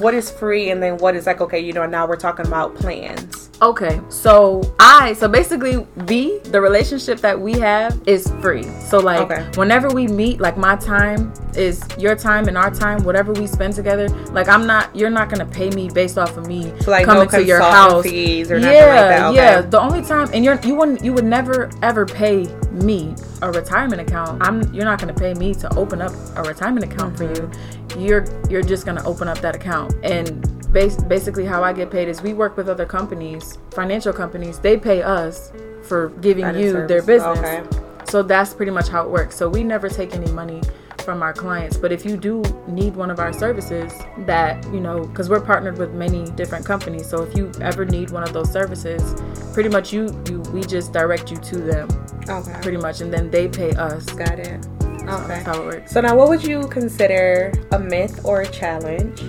what 0.00 0.14
is 0.14 0.30
free 0.30 0.70
and 0.70 0.82
then 0.82 0.96
what 0.98 1.14
is 1.16 1.26
like 1.26 1.40
okay, 1.40 1.60
you 1.60 1.72
know, 1.72 1.86
now 1.86 2.06
we're 2.06 2.16
talking 2.16 2.46
about 2.46 2.74
plans. 2.74 3.50
Okay, 3.62 4.00
so 4.08 4.62
I 4.80 5.12
so 5.14 5.28
basically 5.28 5.86
V 5.96 6.38
the 6.44 6.60
relationship 6.60 7.20
that 7.20 7.40
we 7.40 7.52
have 7.60 7.98
is 8.06 8.26
free. 8.42 8.64
So 8.80 8.98
like 8.98 9.30
Okay. 9.30 9.46
whenever 9.56 9.88
we 9.88 10.06
meet, 10.08 10.40
like 10.40 10.56
my 10.56 10.76
time 10.76 11.32
is 11.54 11.80
your 11.96 12.16
time 12.16 12.48
and 12.48 12.58
our 12.58 12.70
time. 12.74 13.04
Whatever 13.04 13.32
we 13.32 13.46
spend 13.46 13.74
together, 13.74 14.08
like 14.32 14.48
I'm 14.48 14.66
not 14.66 14.94
you're 14.94 15.08
not 15.10 15.30
gonna 15.30 15.46
pay 15.46 15.70
me 15.70 15.88
based 15.88 16.18
off 16.18 16.36
of 16.36 16.46
me 16.46 16.72
So 16.80 16.90
like 16.90 17.04
coming 17.06 17.24
no 17.24 17.38
to 17.38 17.44
your 17.44 17.60
house. 17.60 18.02
fees 18.04 18.50
or 18.50 18.58
yeah, 18.58 18.66
nothing 18.66 18.80
like 18.88 19.08
that. 19.08 19.24
Okay. 19.28 19.36
yeah. 19.36 19.60
The 19.62 19.80
only 19.80 20.02
time 20.02 20.28
and 20.34 20.44
you're 20.44 20.60
you 20.62 20.74
wouldn't 20.74 21.04
you 21.04 21.12
would 21.12 21.24
never 21.24 21.70
ever 21.82 22.04
pay 22.04 22.46
me 22.74 23.14
a 23.42 23.50
retirement 23.50 24.00
account. 24.00 24.42
I'm 24.42 24.72
you're 24.74 24.84
not 24.84 24.98
gonna 24.98 25.14
pay 25.14 25.34
me 25.34 25.54
to 25.54 25.74
open 25.76 26.02
up 26.02 26.12
a 26.36 26.42
retirement 26.42 26.92
account 26.92 27.16
for 27.16 27.24
you. 27.24 27.30
Mm-hmm. 27.30 28.00
You're 28.00 28.24
you're 28.50 28.62
just 28.62 28.84
gonna 28.84 29.04
open 29.04 29.28
up 29.28 29.38
that 29.38 29.54
account 29.54 29.94
and 30.02 30.42
bas- 30.72 31.02
basically 31.04 31.46
how 31.46 31.62
I 31.62 31.72
get 31.72 31.90
paid 31.90 32.08
is 32.08 32.20
we 32.20 32.34
work 32.34 32.56
with 32.56 32.68
other 32.68 32.84
companies, 32.84 33.58
financial 33.70 34.12
companies. 34.12 34.58
They 34.58 34.76
pay 34.76 35.02
us 35.02 35.52
for 35.82 36.08
giving 36.20 36.44
That 36.44 36.56
you 36.56 36.86
their 36.86 37.02
business. 37.02 37.38
Okay. 37.38 37.62
So 38.06 38.22
that's 38.22 38.52
pretty 38.52 38.72
much 38.72 38.88
how 38.88 39.02
it 39.04 39.10
works. 39.10 39.36
So 39.36 39.48
we 39.48 39.64
never 39.64 39.88
take 39.88 40.14
any 40.14 40.30
money 40.32 40.60
from 41.04 41.22
our 41.22 41.32
clients. 41.32 41.76
But 41.76 41.92
if 41.92 42.04
you 42.04 42.16
do 42.16 42.42
need 42.66 42.96
one 42.96 43.10
of 43.10 43.18
our 43.20 43.32
services 43.32 43.92
that, 44.26 44.64
you 44.72 44.80
know, 44.80 45.00
because 45.04 45.28
we're 45.28 45.40
partnered 45.40 45.78
with 45.78 45.92
many 45.92 46.24
different 46.32 46.64
companies. 46.64 47.08
So 47.08 47.22
if 47.22 47.36
you 47.36 47.52
ever 47.60 47.84
need 47.84 48.10
one 48.10 48.22
of 48.22 48.32
those 48.32 48.50
services, 48.50 49.14
pretty 49.52 49.68
much 49.68 49.92
you, 49.92 50.08
you 50.28 50.40
we 50.52 50.62
just 50.62 50.92
direct 50.92 51.30
you 51.30 51.36
to 51.36 51.56
them 51.58 51.88
Okay. 52.28 52.58
pretty 52.62 52.78
much 52.78 53.00
and 53.00 53.12
then 53.12 53.30
they 53.30 53.48
pay 53.48 53.72
us. 53.72 54.06
Got 54.06 54.38
it. 54.38 54.66
Okay. 54.82 55.26
That's 55.28 55.46
how 55.46 55.62
it 55.62 55.66
works. 55.66 55.92
So 55.92 56.00
now 56.00 56.16
what 56.16 56.28
would 56.28 56.42
you 56.42 56.66
consider 56.68 57.52
a 57.72 57.78
myth 57.78 58.24
or 58.24 58.40
a 58.40 58.48
challenge? 58.48 59.20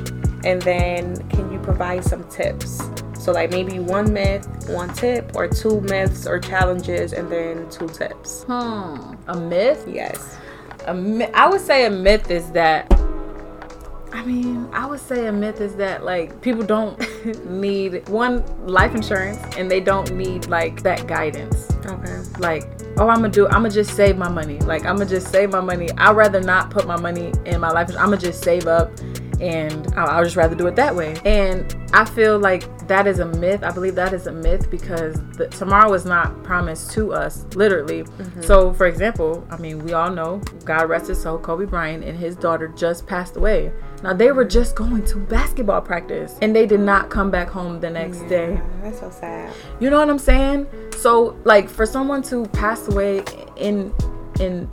And 0.46 0.62
then 0.62 1.18
can 1.30 1.52
you 1.52 1.60
provide 1.60 2.04
some 2.04 2.24
tips? 2.30 2.82
So 3.20 3.32
like 3.32 3.50
maybe 3.50 3.80
one 3.80 4.14
myth, 4.14 4.48
one 4.70 4.94
tip, 4.94 5.36
or 5.36 5.48
two 5.48 5.82
myths 5.82 6.28
or 6.28 6.40
challenges 6.40 7.12
and 7.14 7.30
then 7.32 7.68
two 7.72 7.90
tips. 7.90 8.44
Hmm. 8.44 9.16
A 9.28 9.36
myth? 9.36 9.86
Yes. 9.88 10.38
A 10.88 11.32
I 11.34 11.50
would 11.50 11.62
say 11.62 11.86
a 11.86 11.90
myth 11.90 12.30
is 12.30 12.52
that. 12.52 12.92
I 14.12 14.24
mean, 14.24 14.70
I 14.72 14.86
would 14.86 15.00
say 15.00 15.28
a 15.28 15.32
myth 15.32 15.60
is 15.60 15.76
that 15.76 16.06
like 16.06 16.42
people 16.42 16.64
don't 16.64 16.98
need 17.46 18.08
one 18.08 18.44
life 18.66 18.96
insurance 18.96 19.40
and 19.58 19.70
they 19.70 19.80
don't 19.80 20.16
need 20.16 20.48
like 20.48 20.84
that 20.84 21.08
guidance. 21.08 21.70
Okay. 21.86 22.18
Like, 22.40 22.64
oh, 22.98 23.10
I'm 23.10 23.18
gonna 23.18 23.30
do. 23.30 23.46
I'm 23.48 23.64
gonna 23.64 23.72
just 23.72 23.96
save 23.96 24.18
my 24.18 24.30
money. 24.30 24.60
Like, 24.60 24.86
I'm 24.86 24.98
gonna 24.98 25.10
just 25.10 25.32
save 25.32 25.52
my 25.52 25.62
money. 25.62 25.90
I'd 25.98 26.16
rather 26.16 26.40
not 26.40 26.70
put 26.70 26.88
my 26.88 27.00
money 27.00 27.34
in 27.46 27.60
my 27.60 27.70
life. 27.70 27.90
I'm 27.92 28.06
gonna 28.06 28.18
just 28.18 28.44
save 28.44 28.68
up, 28.68 28.92
and 29.42 29.92
I'll, 29.96 30.08
I'll 30.08 30.24
just 30.24 30.36
rather 30.36 30.56
do 30.56 30.68
it 30.68 30.76
that 30.76 30.96
way. 30.96 31.16
And 31.26 31.76
I 31.94 32.06
feel 32.06 32.40
like 32.40 32.64
that 32.88 33.08
is 33.08 33.20
a 33.20 33.26
myth. 33.26 33.64
I 33.64 33.72
believe 33.72 33.96
that 33.96 34.14
is 34.14 34.28
a 34.28 34.32
myth 34.32 34.70
because 34.70 35.16
the, 35.38 35.48
tomorrow 35.48 35.94
is 35.94 36.06
not 36.06 36.44
promised 36.44 36.92
to 36.92 37.14
us, 37.14 37.46
literally. 37.56 38.04
Mm-hmm. 38.04 38.42
So, 38.42 38.74
for 38.74 38.88
example, 38.88 39.46
I 39.50 39.58
mean, 39.58 39.84
we 39.84 39.94
all 39.94 40.12
know, 40.12 40.38
God 40.64 40.90
rest 40.90 41.08
his 41.08 41.22
soul, 41.22 41.38
Kobe 41.38 41.66
Bryant 41.66 42.04
and 42.04 42.18
his 42.18 42.36
daughter 42.36 42.68
just 42.68 43.08
passed 43.08 43.38
away. 43.38 43.72
Now 44.04 44.14
they 44.14 44.32
were 44.32 44.46
just 44.46 44.76
going 44.76 45.04
to 45.06 45.18
basketball 45.18 45.82
practice, 45.82 46.38
and 46.42 46.56
they 46.56 46.66
did 46.66 46.80
not 46.80 47.10
come 47.10 47.32
back 47.32 47.50
home 47.50 47.80
the 47.80 47.90
next 47.90 48.20
day. 48.28 48.62
That's 48.84 49.00
so 49.00 49.10
sad. 49.10 49.54
You 49.80 49.90
know 49.90 49.98
what 49.98 50.10
I'm 50.10 50.20
saying? 50.20 50.68
So 50.98 51.36
like 51.44 51.70
for 51.70 51.86
someone 51.86 52.22
to 52.24 52.46
pass 52.48 52.88
away 52.88 53.24
in 53.56 53.94
in 54.40 54.70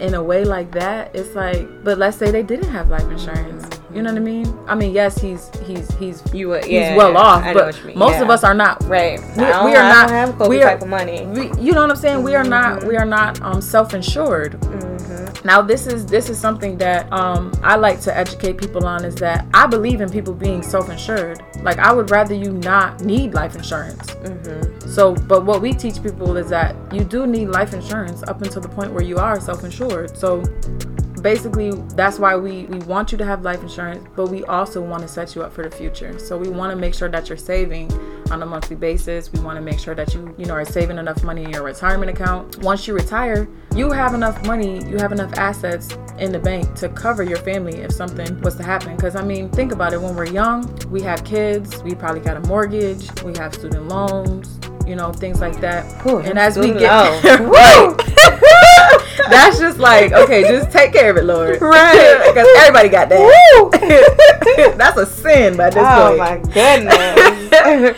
in 0.00 0.14
a 0.14 0.22
way 0.22 0.44
like 0.44 0.70
that, 0.72 1.14
it's 1.14 1.34
like 1.34 1.66
but 1.82 1.98
let's 1.98 2.16
say 2.16 2.30
they 2.30 2.42
didn't 2.42 2.70
have 2.70 2.88
life 2.88 3.08
insurance. 3.10 3.77
You 3.94 4.02
know 4.02 4.10
what 4.10 4.20
I 4.20 4.24
mean? 4.24 4.58
I 4.66 4.74
mean, 4.74 4.92
yes, 4.92 5.18
he's 5.18 5.50
he's 5.66 5.90
he's 5.96 6.22
You 6.34 6.48
would, 6.50 6.64
he's 6.64 6.96
well 6.96 7.16
off, 7.16 7.42
but 7.42 7.66
what 7.66 7.78
you 7.78 7.86
mean, 7.86 7.98
most 7.98 8.20
of 8.20 8.28
yeah. 8.28 8.34
us 8.34 8.44
are 8.44 8.54
not 8.54 8.82
Right. 8.84 9.18
We, 9.36 9.44
we 9.44 9.76
are 9.76 9.88
not 9.88 10.10
have 10.10 10.48
we 10.48 10.62
are, 10.62 10.70
type 10.70 10.82
of 10.82 10.88
money. 10.88 11.24
we, 11.26 11.50
you 11.60 11.72
know 11.72 11.82
what 11.82 11.90
I'm 11.90 11.96
saying? 11.96 12.22
We 12.22 12.34
are 12.34 12.44
not 12.44 12.84
we 12.84 12.96
are 12.96 13.06
not 13.06 13.40
um 13.42 13.60
self-insured. 13.60 14.52
Mm-hmm. 14.60 15.46
Now 15.46 15.62
this 15.62 15.86
is 15.86 16.06
this 16.06 16.28
is 16.28 16.38
something 16.38 16.76
that 16.78 17.10
um 17.12 17.52
I 17.62 17.76
like 17.76 18.00
to 18.02 18.16
educate 18.16 18.58
people 18.58 18.86
on 18.86 19.04
is 19.04 19.14
that 19.16 19.46
I 19.54 19.66
believe 19.66 20.00
in 20.00 20.10
people 20.10 20.34
being 20.34 20.62
self-insured. 20.62 21.42
Like 21.62 21.78
I 21.78 21.92
would 21.92 22.10
rather 22.10 22.34
you 22.34 22.52
not 22.52 23.00
need 23.00 23.34
life 23.34 23.56
insurance. 23.56 24.06
Mm-hmm. 24.10 24.88
So, 24.88 25.14
but 25.14 25.44
what 25.44 25.60
we 25.60 25.72
teach 25.72 26.02
people 26.02 26.36
is 26.36 26.48
that 26.48 26.74
you 26.92 27.04
do 27.04 27.26
need 27.26 27.48
life 27.48 27.74
insurance 27.74 28.22
up 28.24 28.42
until 28.42 28.62
the 28.62 28.68
point 28.68 28.92
where 28.92 29.02
you 29.02 29.16
are 29.16 29.38
self-insured. 29.38 30.16
So, 30.16 30.42
basically, 31.20 31.72
that's 31.94 32.18
why 32.18 32.36
we 32.36 32.64
we 32.64 32.78
want 32.80 33.12
you 33.12 33.18
to 33.18 33.24
have 33.24 33.42
life 33.42 33.62
insurance, 33.62 34.06
but 34.16 34.28
we 34.30 34.44
also 34.44 34.80
want 34.80 35.02
to 35.02 35.08
set 35.08 35.34
you 35.34 35.42
up 35.42 35.52
for 35.52 35.62
the 35.62 35.70
future. 35.70 36.18
So, 36.18 36.36
we 36.36 36.48
want 36.48 36.70
to 36.70 36.76
make 36.76 36.94
sure 36.94 37.08
that 37.08 37.28
you're 37.28 37.38
saving 37.38 37.92
on 38.30 38.42
a 38.42 38.46
monthly 38.46 38.76
basis. 38.76 39.32
We 39.32 39.40
want 39.40 39.56
to 39.56 39.62
make 39.62 39.78
sure 39.78 39.94
that 39.94 40.14
you 40.14 40.34
you 40.38 40.46
know 40.46 40.54
are 40.54 40.64
saving 40.64 40.98
enough 40.98 41.22
money 41.22 41.44
in 41.44 41.50
your 41.50 41.62
retirement 41.62 42.10
account. 42.10 42.58
Once 42.58 42.86
you 42.86 42.94
retire, 42.94 43.48
you 43.74 43.90
have 43.90 44.14
enough 44.14 44.44
money, 44.46 44.84
you 44.88 44.98
have 44.98 45.12
enough 45.12 45.32
assets 45.38 45.96
in 46.18 46.32
the 46.32 46.38
bank 46.38 46.74
to 46.76 46.88
cover 46.88 47.22
your 47.22 47.38
family 47.38 47.78
if 47.78 47.92
something 47.92 48.40
was 48.40 48.56
to 48.56 48.62
happen. 48.62 48.96
Because 48.96 49.16
I 49.16 49.22
mean, 49.22 49.50
think 49.50 49.72
about 49.72 49.92
it. 49.92 50.00
When 50.00 50.14
we're 50.14 50.26
young, 50.26 50.64
we 50.90 51.02
have 51.02 51.24
kids, 51.24 51.82
we 51.82 51.94
probably 51.94 52.20
got 52.20 52.36
a 52.36 52.40
mortgage, 52.48 53.08
we 53.22 53.36
have 53.38 53.54
student 53.54 53.88
loans, 53.88 54.58
you 54.86 54.96
know, 54.96 55.12
things 55.12 55.40
like 55.40 55.60
that. 55.60 55.84
Whew, 56.02 56.18
and 56.18 56.38
as 56.38 56.58
we 56.58 56.72
get 56.72 57.24
right, 57.40 57.94
that's 59.30 59.58
just 59.58 59.78
like 59.78 60.12
okay, 60.12 60.42
just 60.42 60.70
take 60.70 60.92
care 60.92 61.10
of 61.10 61.16
it, 61.16 61.24
Lord. 61.24 61.60
Right. 61.68 62.16
Because 62.28 62.46
everybody 62.58 62.88
got 62.88 63.08
that. 63.08 64.74
that's 64.76 64.96
a 64.98 65.06
sin 65.06 65.56
by 65.56 65.70
this 65.70 65.82
Oh 65.86 66.08
point. 66.16 66.18
my 66.18 66.38
goodness. 66.52 67.96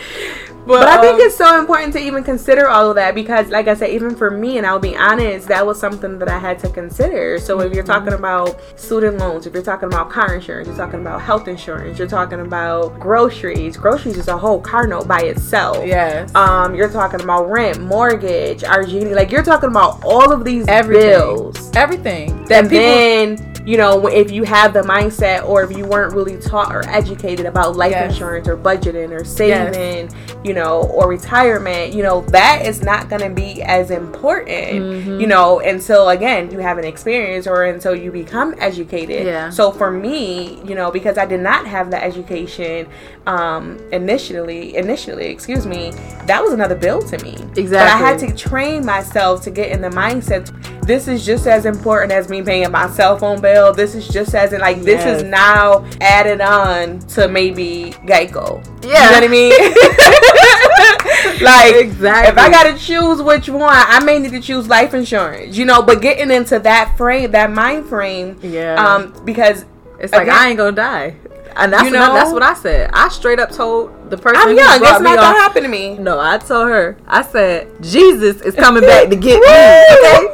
But 0.78 0.88
I 0.88 1.00
think 1.00 1.14
um, 1.14 1.20
it's 1.20 1.36
so 1.36 1.58
important 1.58 1.92
to 1.94 1.98
even 2.00 2.22
consider 2.24 2.68
all 2.68 2.88
of 2.90 2.96
that 2.96 3.14
because, 3.14 3.48
like 3.48 3.68
I 3.68 3.74
said, 3.74 3.90
even 3.90 4.14
for 4.14 4.30
me, 4.30 4.58
and 4.58 4.66
I'll 4.66 4.78
be 4.78 4.96
honest, 4.96 5.48
that 5.48 5.66
was 5.66 5.78
something 5.80 6.18
that 6.18 6.28
I 6.28 6.38
had 6.38 6.58
to 6.60 6.68
consider. 6.70 7.38
So, 7.38 7.60
if 7.60 7.72
you're 7.72 7.84
talking 7.84 8.12
about 8.12 8.60
student 8.78 9.18
loans, 9.18 9.46
if 9.46 9.54
you're 9.54 9.62
talking 9.62 9.86
about 9.88 10.10
car 10.10 10.34
insurance, 10.34 10.68
you're 10.68 10.76
talking 10.76 11.00
about 11.00 11.20
health 11.22 11.48
insurance, 11.48 11.98
you're 11.98 12.08
talking 12.08 12.40
about 12.40 12.98
groceries. 13.00 13.76
Groceries 13.76 14.16
is 14.16 14.28
a 14.28 14.36
whole 14.38 14.60
car 14.60 14.86
note 14.86 15.08
by 15.08 15.20
itself. 15.20 15.84
Yes. 15.86 16.34
Um, 16.34 16.74
you're 16.74 16.90
talking 16.90 17.20
about 17.20 17.50
rent, 17.50 17.80
mortgage, 17.80 18.62
RG, 18.62 19.14
like 19.14 19.30
you're 19.30 19.42
talking 19.42 19.70
about 19.70 20.02
all 20.04 20.32
of 20.32 20.44
these 20.44 20.66
everything. 20.68 21.08
bills. 21.08 21.70
Everything. 21.74 22.44
That 22.44 22.60
And 22.64 22.70
people 22.70 22.86
then, 22.86 23.49
you 23.66 23.76
know, 23.76 24.06
if 24.06 24.30
you 24.30 24.44
have 24.44 24.72
the 24.72 24.80
mindset 24.80 25.46
or 25.46 25.62
if 25.62 25.76
you 25.76 25.84
weren't 25.84 26.14
really 26.14 26.38
taught 26.38 26.74
or 26.74 26.86
educated 26.88 27.46
about 27.46 27.76
life 27.76 27.90
Yes. 27.90 28.12
insurance 28.12 28.48
or 28.48 28.56
budgeting 28.56 29.10
or 29.10 29.24
saving, 29.24 30.10
you 30.44 30.54
know, 30.54 30.82
or 30.94 31.08
retirement, 31.08 31.92
you 31.92 32.02
know, 32.02 32.22
that 32.28 32.64
is 32.66 32.82
not 32.82 33.08
going 33.08 33.22
to 33.22 33.30
be 33.30 33.62
as 33.62 33.90
important, 33.90 34.50
Mm-hmm. 34.50 35.20
you 35.20 35.26
know, 35.26 35.60
until 35.60 36.08
again 36.08 36.50
you 36.50 36.58
have 36.58 36.78
an 36.78 36.84
experience 36.84 37.46
or 37.46 37.64
until 37.64 37.94
you 37.94 38.10
become 38.10 38.54
educated. 38.58 39.26
Yeah. 39.26 39.50
So 39.50 39.70
for 39.72 39.90
me, 39.90 40.60
you 40.64 40.74
know, 40.74 40.90
because 40.90 41.18
I 41.18 41.26
did 41.26 41.40
not 41.40 41.66
have 41.66 41.90
the 41.90 42.02
education 42.02 42.86
um 43.26 43.78
initially, 43.92 44.76
initially, 44.76 45.26
excuse 45.26 45.66
me, 45.66 45.90
that 46.26 46.42
was 46.42 46.52
another 46.52 46.74
bill 46.76 47.02
to 47.02 47.18
me. 47.22 47.34
Exactly. 47.56 47.68
But 47.68 47.88
I 47.88 47.96
had 47.98 48.18
to 48.20 48.34
train 48.34 48.84
myself 48.84 49.42
to 49.42 49.50
get 49.50 49.70
in 49.70 49.80
the 49.80 49.90
mindset 49.90 50.50
this 50.90 51.06
is 51.06 51.24
just 51.24 51.46
as 51.46 51.66
important 51.66 52.10
as 52.10 52.28
me 52.28 52.42
paying 52.42 52.68
my 52.72 52.90
cell 52.90 53.16
phone 53.16 53.40
bill. 53.40 53.49
This 53.72 53.94
is 53.94 54.08
just 54.08 54.34
as 54.34 54.52
in 54.52 54.60
like 54.60 54.76
yes. 54.78 54.86
this 54.86 55.04
is 55.04 55.22
now 55.22 55.84
added 56.00 56.40
on 56.40 57.00
to 57.00 57.28
maybe 57.28 57.94
Geico. 58.04 58.64
Yeah, 58.84 58.88
you 58.88 59.10
know 59.10 59.12
what 59.12 59.24
I 59.24 59.28
mean. 59.28 59.52
like 61.44 61.74
exactly. 61.76 62.32
If 62.32 62.38
I 62.38 62.50
gotta 62.50 62.78
choose 62.78 63.22
which 63.22 63.48
one, 63.48 63.70
I 63.72 64.02
may 64.04 64.18
need 64.18 64.32
to 64.32 64.40
choose 64.40 64.68
life 64.68 64.94
insurance. 64.94 65.56
You 65.56 65.64
know, 65.64 65.82
but 65.82 66.00
getting 66.02 66.30
into 66.30 66.58
that 66.60 66.96
frame, 66.96 67.30
that 67.32 67.50
mind 67.50 67.88
frame. 67.88 68.38
Yeah. 68.42 68.74
Um, 68.74 69.14
because 69.24 69.64
it's 69.98 70.12
like 70.12 70.22
again, 70.22 70.36
I 70.36 70.48
ain't 70.48 70.56
gonna 70.56 70.76
die. 70.76 71.16
And 71.56 71.72
that's, 71.72 71.84
you 71.84 71.90
know, 71.90 72.14
that's 72.14 72.32
what 72.32 72.42
I 72.42 72.54
said. 72.54 72.90
I 72.92 73.08
straight 73.08 73.38
up 73.38 73.50
told 73.50 74.10
the 74.10 74.16
person 74.16 74.36
I'm 74.36 74.56
young. 74.56 74.80
It's 74.80 75.00
not 75.00 75.16
gonna 75.16 75.38
happen 75.38 75.62
to 75.62 75.68
me. 75.68 75.96
No, 75.98 76.18
I 76.18 76.38
told 76.38 76.68
her. 76.68 76.96
I 77.06 77.22
said 77.22 77.68
Jesus 77.82 78.40
is 78.42 78.54
coming 78.54 78.82
back 78.82 79.08
to 79.08 79.16
get 79.16 79.40
me. 79.40 79.46
Okay. 80.00 80.26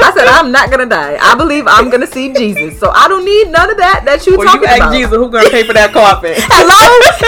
I 0.00 0.12
said 0.14 0.26
I'm 0.26 0.52
not 0.52 0.70
gonna 0.70 0.86
die. 0.86 1.18
I 1.20 1.34
believe 1.34 1.66
I'm 1.66 1.90
gonna 1.90 2.06
see 2.06 2.32
Jesus. 2.32 2.78
So 2.78 2.90
I 2.90 3.08
don't 3.08 3.24
need 3.24 3.50
none 3.50 3.70
of 3.70 3.76
that 3.76 4.02
that 4.04 4.26
you 4.26 4.36
well, 4.36 4.46
talking 4.46 4.68
you 4.68 4.76
about. 4.76 4.92
Jesus, 4.92 5.14
who 5.14 5.30
gonna 5.30 5.50
pay 5.50 5.64
for 5.64 5.72
that 5.72 5.92
coffin? 5.92 6.34
Hello. 6.36 6.78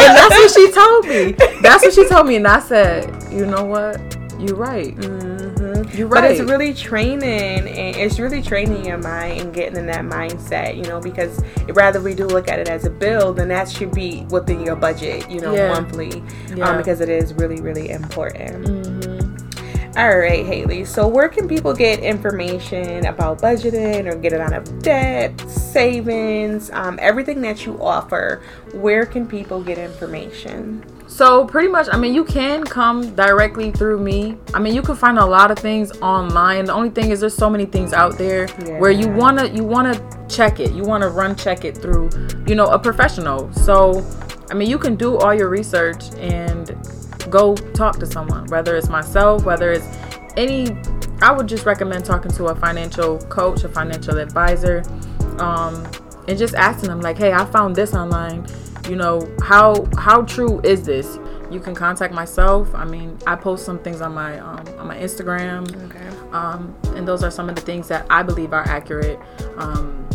and 0.07 0.17
that's 0.17 0.35
what 0.35 0.51
she 0.55 0.71
told 0.73 1.07
me. 1.07 1.61
That's 1.63 1.85
what 1.85 1.95
she 1.95 2.09
told 2.09 2.27
me, 2.27 2.37
and 2.37 2.47
I 2.47 2.61
said, 2.61 3.33
you 3.33 3.47
know 3.47 3.65
what? 3.65 4.01
You're 4.39 4.57
right. 4.57 4.97
Mm. 4.97 5.30
You're 5.93 6.09
right. 6.09 6.23
But 6.23 6.31
it's 6.31 6.41
really 6.41 6.75
training, 6.75 7.23
and 7.23 7.67
it's 7.69 8.19
really 8.19 8.43
training 8.43 8.85
your 8.85 8.99
mind 8.99 9.41
and 9.41 9.55
getting 9.55 9.77
in 9.77 9.87
that 9.87 10.05
mindset, 10.05 10.77
you 10.77 10.83
know, 10.85 11.01
because 11.01 11.43
rather 11.69 12.01
we 12.01 12.15
do 12.15 12.27
look 12.27 12.49
at 12.49 12.59
it 12.59 12.69
as 12.69 12.85
a 12.85 12.91
bill, 12.91 13.33
then 13.33 13.49
that 13.49 13.71
should 13.71 13.93
be 13.93 14.25
within 14.31 14.61
your 14.65 14.77
budget, 14.77 15.31
you 15.31 15.41
know, 15.41 15.55
yeah. 15.55 15.73
monthly, 15.73 16.13
um, 16.13 16.57
yeah. 16.57 16.71
Um, 16.71 16.77
because 16.79 17.01
it 17.01 17.09
is 17.09 17.35
really, 17.35 17.61
really 17.61 17.91
important. 17.91 18.67
Mm-hmm. 18.67 19.41
All 19.97 20.19
right, 20.19 20.47
Haley. 20.47 20.85
So, 20.85 21.09
where 21.09 21.29
can 21.29 21.49
people 21.49 21.75
get 21.75 21.99
information 21.99 23.07
about 23.07 23.41
budgeting 23.41 24.07
or 24.07 24.17
getting 24.17 24.41
out 24.41 24.53
of 24.53 24.83
debt, 24.83 25.41
savings, 25.51 26.71
um, 26.71 26.97
everything 27.03 27.41
that 27.41 27.67
you 27.67 27.77
offer? 27.83 28.41
Where 28.73 29.05
can 29.05 29.27
people 29.27 29.63
get 29.63 29.79
information? 29.79 30.85
So 31.11 31.45
pretty 31.45 31.67
much, 31.67 31.89
I 31.91 31.99
mean, 31.99 32.15
you 32.15 32.25
can 32.25 32.63
come 32.63 33.17
directly 33.17 33.73
through 33.73 33.99
me. 33.99 34.39
I 34.55 34.61
mean, 34.61 34.77
you 34.77 34.81
can 34.81 34.95
find 34.95 35.19
a 35.19 35.27
lot 35.27 35.51
of 35.51 35.59
things 35.59 35.91
online. 35.99 36.67
The 36.67 36.73
only 36.73 36.91
thing 36.91 37.11
is, 37.11 37.19
there's 37.19 37.35
so 37.35 37.51
many 37.51 37.67
things 37.67 37.93
out 37.93 38.17
there 38.17 38.47
yeah. 38.65 38.79
where 38.79 38.93
you 38.93 39.09
wanna 39.09 39.47
you 39.49 39.65
wanna 39.65 40.01
check 40.29 40.61
it. 40.61 40.71
You 40.71 40.85
wanna 40.85 41.09
run 41.09 41.35
check 41.35 41.65
it 41.65 41.77
through, 41.77 42.11
you 42.47 42.55
know, 42.55 42.67
a 42.67 42.79
professional. 42.79 43.53
So, 43.53 44.07
I 44.51 44.55
mean, 44.55 44.71
you 44.71 44.79
can 44.79 44.95
do 44.95 45.19
all 45.19 45.35
your 45.35 45.49
research 45.49 46.15
and 46.15 46.77
go 47.29 47.57
talk 47.57 47.99
to 47.99 48.07
someone, 48.07 48.47
whether 48.47 48.77
it's 48.77 48.89
myself, 48.89 49.45
whether 49.45 49.73
it's 49.73 49.89
any. 50.37 50.77
I 51.23 51.33
would 51.33 51.49
just 51.49 51.67
recommend 51.67 52.05
talking 52.05 52.31
to 52.31 52.47
a 52.47 52.55
financial 52.55 53.19
coach, 53.19 53.65
a 53.65 53.69
financial 53.69 54.17
advisor, 54.19 54.85
um, 55.39 55.85
and 56.29 56.39
just 56.39 56.55
asking 56.55 56.89
them 56.89 57.01
like, 57.01 57.19
"Hey, 57.19 57.33
I 57.33 57.45
found 57.47 57.75
this 57.75 57.95
online." 57.95 58.47
You 58.89 58.97
know 58.97 59.31
how 59.43 59.87
how 59.97 60.23
true 60.23 60.61
is 60.63 60.85
this? 60.85 61.19
You 61.51 61.61
can 61.61 61.75
contact 61.75 62.15
myself. 62.15 62.73
I 62.75 62.85
mean 62.85 63.19
i 63.27 63.35
post 63.35 63.65
some 63.65 63.79
things 63.79 64.01
on 64.01 64.15
my 64.15 64.39
um, 64.39 64.65
on 64.79 64.87
my 64.87 64.97
instagram. 64.97 65.63
Okay. 65.91 66.09
um, 66.33 66.75
and 66.97 67.07
those 67.07 67.23
are 67.23 67.31
some 67.31 67.49
of 67.49 67.55
the 67.55 67.63
things 67.63 67.89
that 67.89 68.07
i 68.11 68.23
believe 68.23 68.53
are 68.53 68.67
accurate. 68.69 69.19
Um, 69.57 70.09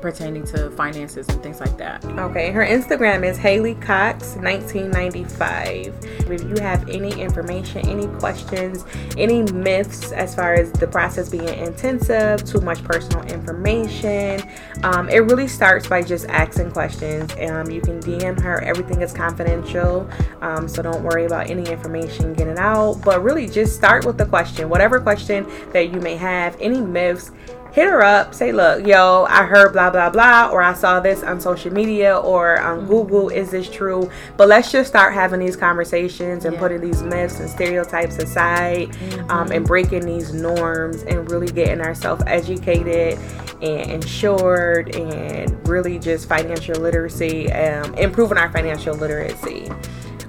pertaining 0.00 0.44
to 0.44 0.70
finances 0.70 1.28
and 1.28 1.42
things 1.42 1.60
like 1.60 1.76
that. 1.78 2.04
Okay, 2.04 2.50
her 2.50 2.64
Instagram 2.64 3.24
is 3.24 3.36
Haley 3.36 3.74
Cox 3.76 4.36
1995. 4.36 5.94
If 6.30 6.42
you 6.42 6.56
have 6.62 6.88
any 6.88 7.20
information, 7.20 7.88
any 7.88 8.06
questions, 8.18 8.84
any 9.16 9.42
myths 9.42 10.12
as 10.12 10.34
far 10.34 10.54
as 10.54 10.72
the 10.72 10.86
process 10.86 11.28
being 11.28 11.48
intensive, 11.48 12.44
too 12.44 12.60
much 12.60 12.82
personal 12.84 13.24
information, 13.26 14.42
um, 14.82 15.08
it 15.08 15.18
really 15.18 15.48
starts 15.48 15.88
by 15.88 16.02
just 16.02 16.26
asking 16.26 16.72
questions. 16.72 17.32
Um, 17.48 17.70
you 17.70 17.80
can 17.80 18.00
DM 18.00 18.40
her. 18.40 18.62
Everything 18.62 19.02
is 19.02 19.12
confidential, 19.12 20.08
um, 20.40 20.68
so 20.68 20.82
don't 20.82 21.02
worry 21.02 21.24
about 21.24 21.50
any 21.50 21.64
information 21.70 22.34
getting 22.34 22.58
out. 22.58 23.00
But 23.04 23.22
really, 23.22 23.48
just 23.48 23.74
start 23.74 24.04
with 24.04 24.18
the 24.18 24.26
question, 24.26 24.68
whatever 24.68 25.00
question 25.00 25.46
that 25.72 25.92
you 25.92 26.00
may 26.00 26.16
have, 26.16 26.56
any 26.60 26.80
myths 26.80 27.30
hit 27.76 27.90
her 27.90 28.02
up, 28.02 28.34
say, 28.34 28.52
look, 28.52 28.86
yo, 28.86 29.26
I 29.28 29.44
heard 29.44 29.74
blah, 29.74 29.90
blah, 29.90 30.08
blah, 30.08 30.48
or 30.50 30.62
I 30.62 30.72
saw 30.72 30.98
this 30.98 31.22
on 31.22 31.38
social 31.38 31.70
media 31.70 32.16
or 32.16 32.58
on 32.58 32.78
mm-hmm. 32.78 32.88
Google. 32.88 33.28
Is 33.28 33.50
this 33.50 33.68
true? 33.68 34.10
But 34.38 34.48
let's 34.48 34.72
just 34.72 34.88
start 34.88 35.12
having 35.12 35.40
these 35.40 35.56
conversations 35.56 36.46
and 36.46 36.54
yeah. 36.54 36.60
putting 36.60 36.80
these 36.80 37.02
myths 37.02 37.38
and 37.38 37.50
stereotypes 37.50 38.16
aside 38.16 38.88
mm-hmm. 38.88 39.30
um, 39.30 39.52
and 39.52 39.66
breaking 39.66 40.06
these 40.06 40.32
norms 40.32 41.02
and 41.02 41.30
really 41.30 41.48
getting 41.48 41.82
ourselves 41.82 42.22
educated 42.26 43.18
and 43.60 43.90
insured 43.90 44.96
and 44.96 45.68
really 45.68 45.98
just 45.98 46.26
financial 46.30 46.80
literacy, 46.80 47.52
um, 47.52 47.92
improving 47.96 48.38
our 48.38 48.50
financial 48.50 48.96
literacy. 48.96 49.68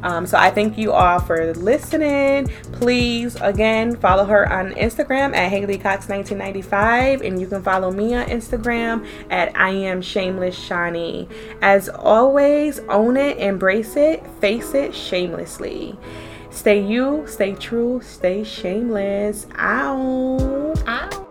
Um, 0.03 0.25
so 0.25 0.37
I 0.37 0.51
thank 0.51 0.77
you 0.77 0.91
all 0.91 1.19
for 1.19 1.53
listening. 1.53 2.47
Please, 2.73 3.35
again, 3.41 3.95
follow 3.97 4.25
her 4.25 4.51
on 4.51 4.73
Instagram 4.73 5.35
at 5.35 5.49
Haley 5.49 5.77
Cox 5.77 6.07
1995, 6.09 7.21
and 7.21 7.39
you 7.39 7.47
can 7.47 7.63
follow 7.63 7.91
me 7.91 8.15
on 8.15 8.25
Instagram 8.27 9.07
at 9.29 9.55
I 9.57 9.69
am 9.69 10.01
Shameless 10.01 10.57
Shani. 10.57 11.29
As 11.61 11.89
always, 11.89 12.79
own 12.89 13.17
it, 13.17 13.37
embrace 13.37 13.95
it, 13.95 14.25
face 14.39 14.73
it 14.73 14.93
shamelessly. 14.93 15.97
Stay 16.49 16.81
you, 16.81 17.23
stay 17.27 17.53
true, 17.53 18.01
stay 18.01 18.43
shameless. 18.43 19.45
Ow. 19.57 20.73
Ow. 20.87 21.26